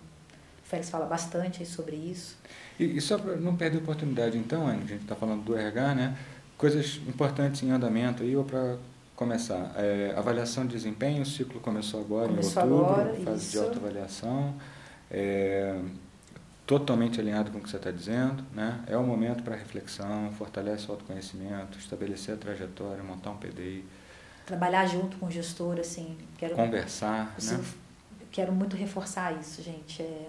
O 0.69 0.71
Félix 0.71 0.91
fala 0.91 1.07
bastante 1.07 1.65
sobre 1.65 1.97
isso. 1.97 2.37
E, 2.79 2.99
e 2.99 3.01
só 3.01 3.17
para 3.17 3.37
não 3.37 3.57
perder 3.57 3.79
a 3.79 3.81
oportunidade, 3.81 4.37
então, 4.37 4.69
a 4.69 4.73
gente 4.75 4.97
está 4.97 5.17
falando 5.17 5.43
do 5.43 5.57
RH, 5.57 5.95
né? 5.95 6.19
Coisas 6.59 7.01
importantes 7.09 7.63
em 7.63 7.71
andamento 7.71 8.23
aí, 8.23 8.37
ou 8.37 8.45
para 8.45 8.77
começar. 9.17 9.73
É, 9.77 10.13
avaliação 10.15 10.67
de 10.67 10.75
desempenho, 10.75 11.23
o 11.23 11.27
ciclo 11.27 11.59
começou 11.59 12.03
agora 12.03 12.29
começou 12.29 12.63
em 12.63 12.71
outubro, 12.71 12.93
agora, 12.93 13.15
fase 13.15 13.45
isso. 13.45 13.53
de 13.53 13.59
autoavaliação. 13.59 14.55
É, 15.11 15.81
totalmente 16.67 17.19
alinhado 17.19 17.51
com 17.51 17.57
o 17.57 17.63
que 17.63 17.71
você 17.71 17.79
está 17.79 17.91
dizendo, 17.91 18.45
né? 18.53 18.85
É 18.87 18.95
o 18.99 19.03
momento 19.03 19.43
para 19.43 19.57
reflexão, 19.57 20.31
fortalece 20.33 20.87
o 20.89 20.93
autoconhecimento, 20.93 21.79
estabelecer 21.79 22.35
a 22.35 22.37
trajetória, 22.37 23.03
montar 23.03 23.31
um 23.31 23.39
PDI. 23.39 23.87
Trabalhar 24.45 24.85
junto 24.85 25.17
com 25.17 25.25
o 25.25 25.31
gestor, 25.31 25.81
assim. 25.81 26.19
Quero, 26.37 26.55
Conversar, 26.55 27.35
assim, 27.39 27.57
né? 27.57 27.65
quero 28.31 28.53
muito 28.53 28.77
reforçar 28.77 29.33
isso, 29.41 29.63
gente. 29.63 30.03
É, 30.03 30.27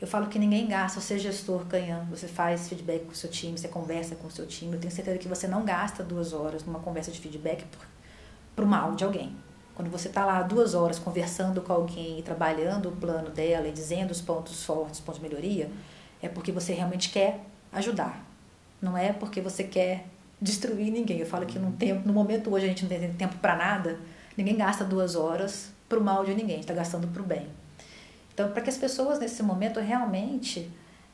eu 0.00 0.06
falo 0.06 0.28
que 0.28 0.38
ninguém 0.38 0.66
gasta, 0.66 0.98
você 0.98 1.14
é 1.14 1.18
gestor 1.18 1.66
canhão, 1.66 2.06
você 2.06 2.26
faz 2.26 2.68
feedback 2.68 3.04
com 3.04 3.12
o 3.12 3.14
seu 3.14 3.28
time, 3.28 3.58
você 3.58 3.68
conversa 3.68 4.16
com 4.16 4.28
o 4.28 4.30
seu 4.30 4.46
time. 4.46 4.72
Eu 4.72 4.80
tenho 4.80 4.92
certeza 4.92 5.18
que 5.18 5.28
você 5.28 5.46
não 5.46 5.62
gasta 5.62 6.02
duas 6.02 6.32
horas 6.32 6.64
numa 6.64 6.78
conversa 6.78 7.10
de 7.10 7.20
feedback 7.20 7.66
para 8.56 8.64
o 8.64 8.68
mal 8.68 8.94
de 8.94 9.04
alguém. 9.04 9.36
Quando 9.74 9.90
você 9.90 10.08
está 10.08 10.24
lá 10.24 10.42
duas 10.42 10.74
horas 10.74 10.98
conversando 10.98 11.60
com 11.60 11.72
alguém 11.72 12.18
e 12.18 12.22
trabalhando 12.22 12.88
o 12.88 12.92
plano 12.92 13.30
dela 13.30 13.68
e 13.68 13.72
dizendo 13.72 14.10
os 14.10 14.22
pontos 14.22 14.64
fortes, 14.64 15.00
pontos 15.00 15.20
de 15.20 15.28
melhoria, 15.28 15.70
é 16.22 16.28
porque 16.28 16.50
você 16.50 16.72
realmente 16.72 17.10
quer 17.10 17.40
ajudar. 17.70 18.24
Não 18.80 18.96
é 18.96 19.12
porque 19.12 19.42
você 19.42 19.64
quer 19.64 20.06
destruir 20.40 20.90
ninguém. 20.90 21.18
Eu 21.18 21.26
falo 21.26 21.44
que 21.44 21.58
no, 21.58 21.72
tempo, 21.72 22.06
no 22.06 22.14
momento 22.14 22.50
hoje 22.50 22.64
a 22.64 22.68
gente 22.68 22.82
não 22.84 22.88
tem 22.88 23.12
tempo 23.12 23.36
para 23.36 23.54
nada, 23.54 23.98
ninguém 24.34 24.56
gasta 24.56 24.82
duas 24.82 25.14
horas 25.14 25.70
para 25.86 25.98
o 25.98 26.02
mal 26.02 26.24
de 26.24 26.34
ninguém, 26.34 26.60
está 26.60 26.72
gastando 26.72 27.06
para 27.08 27.20
o 27.20 27.24
bem. 27.24 27.59
Então, 28.40 28.52
para 28.52 28.62
que 28.62 28.70
as 28.70 28.78
pessoas 28.78 29.18
nesse 29.18 29.42
momento 29.42 29.78
realmente 29.80 30.70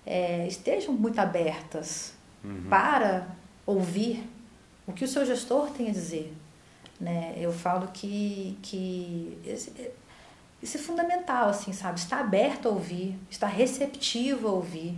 é, 0.06 0.46
estejam 0.46 0.94
muito 0.94 1.18
abertas 1.18 2.14
uhum. 2.44 2.68
para 2.70 3.26
ouvir 3.66 4.22
o 4.86 4.92
que 4.92 5.04
o 5.04 5.08
seu 5.08 5.26
gestor 5.26 5.70
tem 5.70 5.88
a 5.88 5.92
dizer. 5.92 6.32
Né? 7.00 7.34
Eu 7.36 7.52
falo 7.52 7.88
que, 7.88 8.56
que 8.62 9.36
esse, 9.44 9.72
isso 10.62 10.76
é 10.76 10.80
fundamental, 10.80 11.48
assim, 11.48 11.72
sabe? 11.72 11.98
Estar 11.98 12.20
aberto 12.20 12.68
a 12.68 12.70
ouvir, 12.70 13.18
estar 13.28 13.48
receptivo 13.48 14.46
a 14.46 14.52
ouvir. 14.52 14.96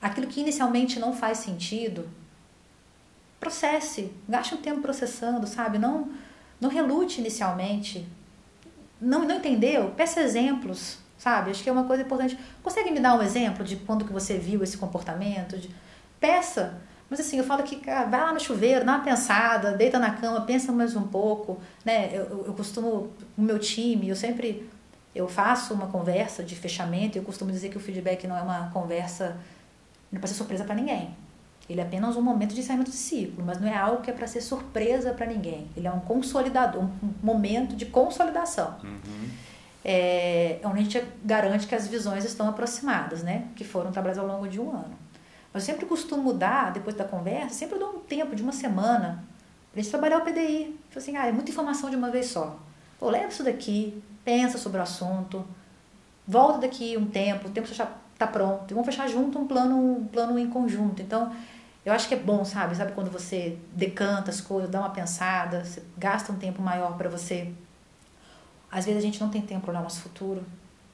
Aquilo 0.00 0.28
que 0.28 0.40
inicialmente 0.40 0.98
não 0.98 1.12
faz 1.12 1.38
sentido, 1.38 2.08
processe, 3.38 4.10
gaste 4.26 4.54
um 4.54 4.62
tempo 4.62 4.80
processando, 4.80 5.46
sabe? 5.46 5.76
Não, 5.76 6.10
não 6.58 6.70
relute 6.70 7.20
inicialmente, 7.20 8.08
não, 8.98 9.26
não 9.26 9.36
entendeu, 9.36 9.90
peça 9.90 10.22
exemplos, 10.22 10.98
sabe? 11.20 11.50
Acho 11.50 11.62
que 11.62 11.68
é 11.68 11.72
uma 11.72 11.84
coisa 11.84 12.02
importante. 12.02 12.36
Consegue 12.62 12.90
me 12.90 12.98
dar 12.98 13.14
um 13.14 13.22
exemplo 13.22 13.62
de 13.62 13.76
quando 13.76 14.06
que 14.06 14.12
você 14.12 14.38
viu 14.38 14.62
esse 14.64 14.78
comportamento? 14.78 15.58
De... 15.58 15.68
Peça. 16.18 16.80
Mas 17.10 17.20
assim, 17.20 17.36
eu 17.36 17.44
falo 17.44 17.62
que 17.62 17.76
cara, 17.76 18.06
vai 18.06 18.20
lá 18.20 18.32
no 18.32 18.40
chuveiro, 18.40 18.86
dá 18.86 18.94
uma 18.94 19.04
pensada, 19.04 19.72
deita 19.72 19.98
na 19.98 20.12
cama, 20.12 20.40
pensa 20.42 20.72
mais 20.72 20.96
um 20.96 21.02
pouco, 21.02 21.60
né? 21.84 22.08
Eu, 22.10 22.22
eu, 22.22 22.44
eu 22.46 22.52
costumo, 22.54 23.12
o 23.36 23.42
meu 23.42 23.58
time, 23.58 24.08
eu 24.08 24.16
sempre 24.16 24.66
eu 25.14 25.28
faço 25.28 25.74
uma 25.74 25.88
conversa 25.88 26.42
de 26.42 26.56
fechamento, 26.56 27.18
eu 27.18 27.22
costumo 27.22 27.50
dizer 27.50 27.68
que 27.68 27.76
o 27.76 27.80
feedback 27.80 28.26
não 28.26 28.36
é 28.36 28.42
uma 28.42 28.70
conversa 28.70 29.36
não 30.10 30.16
é 30.16 30.20
para 30.20 30.28
ser 30.28 30.34
surpresa 30.34 30.64
para 30.64 30.74
ninguém. 30.74 31.14
Ele 31.68 31.80
é 31.80 31.84
apenas 31.84 32.16
um 32.16 32.22
momento 32.22 32.54
de 32.54 32.60
encerramento 32.60 32.90
de 32.90 32.96
ciclo, 32.96 33.44
mas 33.44 33.60
não 33.60 33.68
é 33.68 33.76
algo 33.76 34.02
que 34.02 34.10
é 34.10 34.14
para 34.14 34.26
ser 34.26 34.40
surpresa 34.40 35.12
para 35.12 35.26
ninguém. 35.26 35.68
Ele 35.76 35.86
é 35.86 35.92
um 35.92 36.00
consolidador, 36.00 36.82
um 36.82 37.12
momento 37.22 37.76
de 37.76 37.86
consolidação. 37.86 38.76
Uhum. 38.82 39.28
É, 39.84 40.60
onde 40.64 40.80
a 40.80 40.82
gente 40.82 41.04
garante 41.24 41.66
que 41.66 41.74
as 41.74 41.88
visões 41.88 42.24
estão 42.24 42.48
aproximadas, 42.48 43.22
né? 43.22 43.48
Que 43.56 43.64
foram 43.64 43.90
trabalhadas 43.90 44.22
ao 44.22 44.26
longo 44.26 44.48
de 44.48 44.60
um 44.60 44.70
ano. 44.70 44.98
Eu 45.52 45.60
sempre 45.60 45.86
costumo 45.86 46.22
mudar, 46.22 46.72
depois 46.72 46.94
da 46.94 47.04
conversa, 47.04 47.54
sempre 47.54 47.78
dou 47.78 47.96
um 47.96 48.00
tempo 48.00 48.36
de 48.36 48.42
uma 48.42 48.52
semana 48.52 49.24
para 49.72 49.80
gente 49.80 49.90
trabalhar 49.90 50.18
o 50.18 50.20
PDI. 50.20 50.78
Tipo 50.88 50.98
assim, 50.98 51.16
ah, 51.16 51.26
é 51.26 51.32
muita 51.32 51.50
informação 51.50 51.90
de 51.90 51.96
uma 51.96 52.10
vez 52.10 52.26
só. 52.26 52.58
Pô, 52.98 53.10
leva 53.10 53.28
isso 53.28 53.42
daqui, 53.42 54.00
pensa 54.24 54.58
sobre 54.58 54.78
o 54.78 54.82
assunto, 54.82 55.44
volta 56.26 56.58
daqui 56.58 56.96
um 56.96 57.06
tempo, 57.06 57.48
o 57.48 57.50
tempo 57.50 57.66
já 57.68 57.88
está 58.12 58.26
pronto, 58.26 58.70
e 58.70 58.74
vamos 58.74 58.86
fechar 58.86 59.08
junto 59.08 59.38
um 59.38 59.46
plano, 59.46 59.76
um 59.76 60.06
plano 60.06 60.38
em 60.38 60.48
conjunto. 60.48 61.00
Então, 61.00 61.34
eu 61.84 61.92
acho 61.92 62.06
que 62.06 62.14
é 62.14 62.18
bom, 62.18 62.44
sabe? 62.44 62.76
Sabe 62.76 62.92
quando 62.92 63.10
você 63.10 63.58
decanta 63.72 64.30
as 64.30 64.40
coisas, 64.40 64.70
dá 64.70 64.80
uma 64.80 64.90
pensada, 64.90 65.64
gasta 65.96 66.30
um 66.30 66.36
tempo 66.36 66.60
maior 66.60 66.96
para 66.96 67.08
você. 67.08 67.50
Às 68.70 68.84
vezes 68.84 69.02
a 69.02 69.04
gente 69.04 69.20
não 69.20 69.28
tem 69.28 69.42
tempo 69.42 69.62
para 69.62 69.70
olhar 69.70 69.80
o 69.80 69.84
nosso 69.84 70.00
futuro 70.00 70.44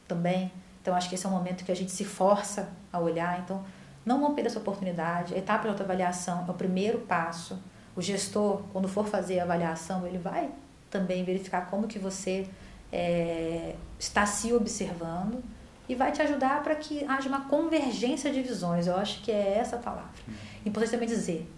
também. 0.08 0.50
Então 0.80 0.94
acho 0.94 1.08
que 1.08 1.14
esse 1.14 1.26
é 1.26 1.28
o 1.28 1.32
momento 1.32 1.64
que 1.64 1.72
a 1.72 1.76
gente 1.76 1.92
se 1.92 2.04
força 2.04 2.70
a 2.92 2.98
olhar. 2.98 3.40
Então 3.40 3.64
não 4.04 4.20
vão 4.20 4.34
perder 4.34 4.50
essa 4.50 4.58
oportunidade. 4.58 5.34
A 5.34 5.38
etapa 5.38 5.64
de 5.64 5.68
autoavaliação 5.70 6.44
é 6.46 6.50
o 6.50 6.54
primeiro 6.54 7.00
passo. 7.00 7.58
O 7.94 8.00
gestor, 8.00 8.62
quando 8.72 8.88
for 8.88 9.06
fazer 9.06 9.40
a 9.40 9.42
avaliação, 9.42 10.06
ele 10.06 10.18
vai 10.18 10.50
também 10.90 11.24
verificar 11.24 11.66
como 11.66 11.86
que 11.88 11.98
você 11.98 12.48
é, 12.92 13.74
está 13.98 14.24
se 14.24 14.52
observando 14.52 15.42
e 15.88 15.94
vai 15.94 16.12
te 16.12 16.22
ajudar 16.22 16.62
para 16.62 16.74
que 16.74 17.04
haja 17.04 17.28
uma 17.28 17.42
convergência 17.42 18.30
de 18.30 18.42
visões. 18.42 18.86
Eu 18.86 18.96
acho 18.96 19.22
que 19.22 19.30
é 19.30 19.58
essa 19.58 19.76
a 19.76 19.78
palavra. 19.78 20.10
Uhum. 20.26 20.34
Importante 20.66 20.92
também 20.92 21.08
dizer, 21.08 21.50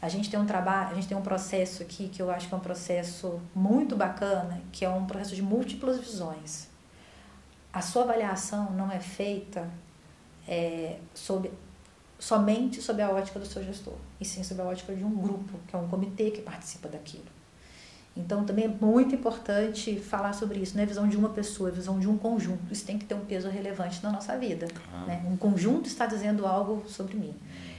a 0.00 0.08
gente 0.08 0.28
tem 0.30 0.38
um 0.38 0.46
trabalho, 0.46 0.90
a 0.90 0.94
gente 0.94 1.08
tem 1.08 1.16
um 1.16 1.22
processo 1.22 1.82
aqui 1.82 2.08
que 2.08 2.20
eu 2.20 2.30
acho 2.30 2.48
que 2.48 2.54
é 2.54 2.56
um 2.56 2.60
processo 2.60 3.40
muito 3.54 3.96
bacana, 3.96 4.60
que 4.70 4.84
é 4.84 4.88
um 4.88 5.06
processo 5.06 5.34
de 5.34 5.42
múltiplas 5.42 5.98
visões. 5.98 6.68
A 7.72 7.80
sua 7.80 8.02
avaliação 8.02 8.72
não 8.72 8.90
é 8.90 9.00
feita 9.00 9.68
é, 10.46 10.98
sob, 11.14 11.50
somente 12.18 12.80
sob 12.82 13.00
a 13.02 13.10
ótica 13.10 13.38
do 13.38 13.46
seu 13.46 13.64
gestor, 13.64 13.96
e 14.20 14.24
sim 14.24 14.42
sob 14.42 14.60
a 14.60 14.64
ótica 14.64 14.94
de 14.94 15.02
um 15.02 15.14
grupo, 15.14 15.58
que 15.66 15.74
é 15.74 15.78
um 15.78 15.88
comitê 15.88 16.30
que 16.30 16.42
participa 16.42 16.88
daquilo. 16.88 17.36
Então, 18.16 18.46
também 18.46 18.64
é 18.64 18.68
muito 18.68 19.14
importante 19.14 19.98
falar 20.00 20.32
sobre 20.32 20.58
isso. 20.58 20.74
Não 20.74 20.82
é 20.82 20.86
visão 20.86 21.06
de 21.06 21.18
uma 21.18 21.28
pessoa, 21.28 21.68
é 21.68 21.72
visão 21.72 21.98
de 21.98 22.08
um 22.08 22.16
conjunto. 22.16 22.72
Isso 22.72 22.86
tem 22.86 22.96
que 22.96 23.04
ter 23.04 23.14
um 23.14 23.26
peso 23.26 23.50
relevante 23.50 24.02
na 24.02 24.10
nossa 24.10 24.38
vida. 24.38 24.66
Né? 25.06 25.22
Um 25.30 25.36
conjunto 25.36 25.86
está 25.86 26.06
dizendo 26.06 26.46
algo 26.46 26.88
sobre 26.88 27.14
mim. 27.14 27.34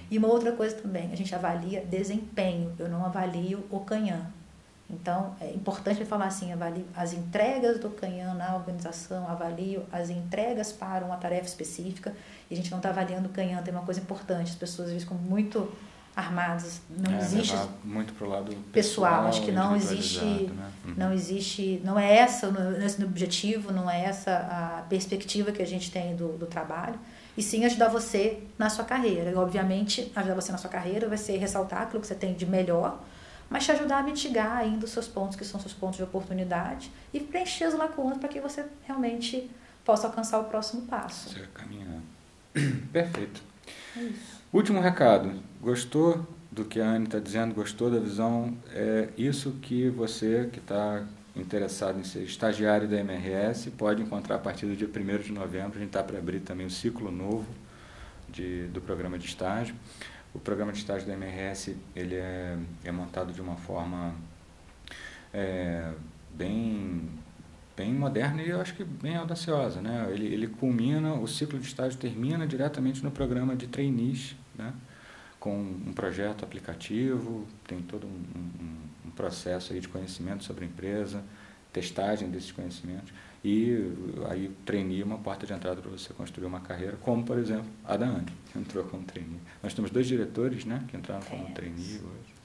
E 0.10 0.18
uma 0.18 0.28
outra 0.28 0.52
coisa 0.52 0.76
também, 0.76 1.12
a 1.12 1.16
gente 1.16 1.34
avalia 1.34 1.84
desempenho. 1.86 2.74
Eu 2.80 2.90
não 2.90 3.06
avalio 3.06 3.66
o 3.70 3.80
canhã. 3.82 4.28
Então, 4.90 5.36
é 5.42 5.52
importante 5.52 6.06
falar 6.06 6.28
assim, 6.28 6.54
avalio 6.54 6.86
as 6.96 7.12
entregas 7.12 7.78
do 7.78 7.90
canhão 7.90 8.34
na 8.34 8.56
organização, 8.56 9.28
avalio 9.30 9.84
as 9.92 10.10
entregas 10.10 10.72
para 10.72 11.04
uma 11.06 11.18
tarefa 11.18 11.46
específica, 11.46 12.16
e 12.50 12.54
a 12.54 12.58
gente 12.58 12.72
não 12.72 12.78
está 12.78 12.90
avaliando 12.90 13.28
o 13.28 13.32
canhão, 13.32 13.62
tem 13.62 13.74
uma 13.74 13.84
coisa 13.84 14.00
importante, 14.00 14.52
as 14.52 14.56
pessoas 14.56 14.88
às 14.88 14.94
vezes 14.94 15.04
ficam 15.04 15.18
muito 15.18 15.70
armadas, 16.16 16.82
não 16.90 17.14
é, 17.14 17.20
existe 17.20 17.56
muito 17.84 18.12
pro 18.14 18.28
lado 18.28 18.46
pessoal, 18.74 19.26
pessoal 19.26 19.28
acho 19.28 19.44
que 19.44 19.52
não 19.52 19.76
existe, 19.76 20.26
né? 20.26 20.72
uhum. 20.86 20.94
não 20.98 21.14
existe, 21.14 21.80
não 21.84 22.00
é 22.00 22.12
essa 22.18 22.52
esse 22.84 23.04
objetivo, 23.04 23.72
não 23.72 23.88
é 23.88 24.06
essa 24.06 24.32
a 24.36 24.82
perspectiva 24.90 25.52
que 25.52 25.62
a 25.62 25.66
gente 25.66 25.92
tem 25.92 26.16
do, 26.16 26.30
do 26.36 26.48
trabalho, 26.48 26.98
e 27.38 27.44
sim 27.44 27.64
ajudar 27.66 27.88
você 27.88 28.40
na 28.58 28.70
sua 28.70 28.84
carreira. 28.84 29.30
E, 29.30 29.36
obviamente, 29.36 30.12
ajudar 30.16 30.34
você 30.34 30.52
na 30.52 30.58
sua 30.58 30.70
carreira 30.70 31.08
vai 31.08 31.18
ser 31.18 31.38
ressaltar 31.38 31.84
aquilo 31.84 32.02
que 32.02 32.08
você 32.08 32.16
tem 32.16 32.34
de 32.34 32.46
melhor, 32.46 33.00
mas 33.50 33.64
te 33.64 33.72
ajudar 33.72 34.00
a 34.00 34.04
mitigar 34.04 34.58
ainda 34.58 34.86
os 34.86 34.92
seus 34.92 35.08
pontos, 35.08 35.38
que 35.38 35.46
são 35.46 35.60
seus 35.60 35.74
pontos 35.74 35.98
de 35.98 36.04
oportunidade, 36.04 36.92
e 37.14 37.20
preencher 37.20 37.66
as 37.66 37.76
lacunas 37.76 38.18
para 38.18 38.28
que 38.28 38.42
você 38.42 38.66
realmente 38.84 39.50
possa 39.86 40.08
alcançar 40.08 40.40
o 40.40 40.46
próximo 40.46 40.82
passo. 40.82 41.30
Você 41.30 41.46
caminhar. 41.54 42.02
Perfeito. 42.92 43.42
É. 43.96 44.10
Último 44.52 44.82
recado. 44.82 45.32
Gostou 45.62 46.26
do 46.52 46.66
que 46.66 46.82
a 46.82 46.90
Anne 46.90 47.06
está 47.06 47.20
dizendo? 47.20 47.54
Gostou 47.54 47.92
da 47.92 48.00
visão? 48.00 48.58
É 48.74 49.10
isso 49.18 49.52
que 49.62 49.90
você 49.90 50.50
que 50.52 50.60
está 50.60 51.06
interessado 51.40 52.00
em 52.00 52.04
ser 52.04 52.24
estagiário 52.24 52.88
da 52.88 52.98
MRS 52.98 53.70
pode 53.72 54.02
encontrar 54.02 54.36
a 54.36 54.40
partir 54.40 54.66
do 54.66 54.76
dia 54.76 54.88
1 54.88 55.24
de 55.24 55.32
novembro. 55.32 55.78
A 55.78 55.80
gente 55.80 55.88
está 55.88 56.04
para 56.04 56.18
abrir 56.18 56.40
também 56.40 56.66
o 56.66 56.70
ciclo 56.70 57.12
novo 57.12 57.48
de, 58.30 58.68
do 58.68 58.82
programa 58.82 59.18
de 59.18 59.26
estágio. 59.26 59.76
O 60.34 60.40
programa 60.40 60.72
de 60.72 60.80
estágio 60.80 61.08
da 61.08 61.14
MRS 61.14 61.76
ele 61.96 62.16
é, 62.16 62.58
é 62.84 62.92
montado 62.92 63.32
de 63.32 63.42
uma 63.42 63.56
forma 63.56 64.14
é, 65.34 65.92
bem, 66.34 67.10
bem 67.76 67.94
moderna 67.94 68.42
e 68.42 68.50
eu 68.50 68.62
acho 68.62 68.74
que 68.74 68.84
bem 68.84 69.16
audaciosa. 69.16 69.82
Né? 69.82 70.08
Ele, 70.12 70.26
ele 70.28 70.48
culmina, 70.48 71.14
o 71.14 71.28
ciclo 71.28 71.60
de 71.60 71.68
estágio 71.68 71.98
termina 71.98 72.46
diretamente 72.46 73.04
no 73.04 73.12
programa 73.12 73.56
de 73.56 73.68
trainees, 73.68 74.36
né? 74.56 74.74
com 75.40 75.56
um 75.56 75.94
projeto 75.94 76.44
aplicativo, 76.44 77.46
tem 77.68 77.82
todo 77.82 78.06
um, 78.06 78.10
um, 78.10 78.64
um 78.64 78.87
processo 79.18 79.74
aí 79.74 79.82
de 79.82 79.90
conhecimento 79.90 80.46
sobre 80.46 80.64
a 80.64 80.68
empresa, 80.68 81.22
testagem 81.74 82.30
desses 82.30 82.52
conhecimentos 82.52 83.12
e 83.44 83.92
aí 84.30 84.52
trainee 84.66 85.04
uma 85.04 85.18
porta 85.18 85.46
de 85.46 85.54
entrada 85.54 85.82
para 85.82 85.92
você 85.92 86.14
construir 86.14 86.46
uma 86.46 86.60
carreira, 86.60 86.98
como 87.02 87.24
por 87.24 87.38
exemplo 87.38 87.68
a 87.84 87.98
da 87.98 88.06
Anne, 88.06 88.28
que 88.52 88.58
entrou 88.58 88.84
como 88.86 89.04
trainee. 89.04 89.40
Nós 89.62 89.74
temos 89.74 89.92
dois 89.92 90.08
diretores 90.08 90.66
né, 90.66 90.84
que 90.88 90.96
entraram 90.96 91.24
como 91.24 91.52
trainee 91.54 91.98
hoje. 91.98 92.38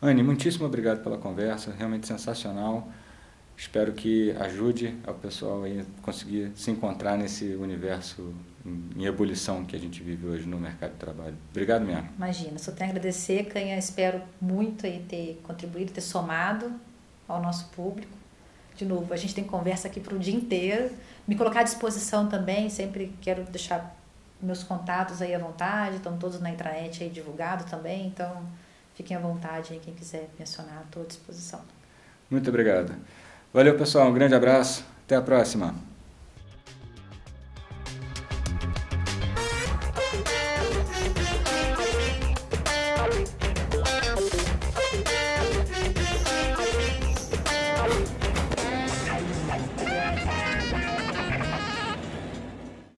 Anne, 0.00 0.22
muitíssimo 0.22 0.66
obrigado 0.66 1.02
pela 1.02 1.18
conversa, 1.18 1.74
realmente 1.76 2.06
sensacional. 2.06 2.90
Espero 3.56 3.92
que 3.92 4.32
ajude 4.32 4.94
ao 5.06 5.14
pessoal 5.14 5.62
a 5.64 6.02
conseguir 6.02 6.52
se 6.54 6.70
encontrar 6.70 7.16
nesse 7.16 7.54
universo 7.54 8.34
em 8.96 9.04
ebulição 9.04 9.64
que 9.64 9.74
a 9.74 9.78
gente 9.78 10.02
vive 10.02 10.26
hoje 10.26 10.46
no 10.46 10.58
mercado 10.58 10.92
de 10.92 10.98
trabalho. 10.98 11.36
Obrigado 11.50 11.84
mesmo. 11.84 12.08
Imagina, 12.16 12.58
só 12.58 12.72
tenho 12.72 12.90
a 12.90 12.92
agradecer, 12.92 13.44
Canha, 13.44 13.78
espero 13.78 14.20
muito 14.40 14.84
aí 14.84 15.04
ter 15.08 15.40
contribuído, 15.44 15.92
ter 15.92 16.00
somado 16.00 16.72
ao 17.28 17.40
nosso 17.40 17.68
público 17.70 18.16
de 18.76 18.84
novo, 18.84 19.12
a 19.12 19.16
gente 19.16 19.34
tem 19.34 19.42
conversa 19.42 19.88
aqui 19.88 19.98
para 19.98 20.14
o 20.14 20.18
dia 20.18 20.34
inteiro. 20.34 20.90
Me 21.26 21.34
colocar 21.34 21.60
à 21.60 21.62
disposição 21.62 22.28
também, 22.28 22.68
sempre 22.68 23.12
quero 23.22 23.42
deixar 23.44 23.96
meus 24.40 24.62
contatos 24.62 25.22
aí 25.22 25.34
à 25.34 25.38
vontade, 25.38 25.96
estão 25.96 26.18
todos 26.18 26.38
na 26.40 26.50
intranet 26.50 27.02
aí 27.02 27.08
divulgados 27.08 27.64
também, 27.70 28.06
então 28.06 28.46
fiquem 28.94 29.16
à 29.16 29.20
vontade 29.20 29.72
aí, 29.72 29.80
quem 29.80 29.94
quiser 29.94 30.28
mencionar, 30.38 30.82
estou 30.84 31.02
à 31.02 31.06
disposição. 31.06 31.60
Muito 32.30 32.50
obrigado. 32.50 32.94
Valeu, 33.52 33.76
pessoal, 33.76 34.08
um 34.08 34.12
grande 34.14 34.34
abraço, 34.34 34.84
até 35.04 35.16
a 35.16 35.22
próxima. 35.22 35.74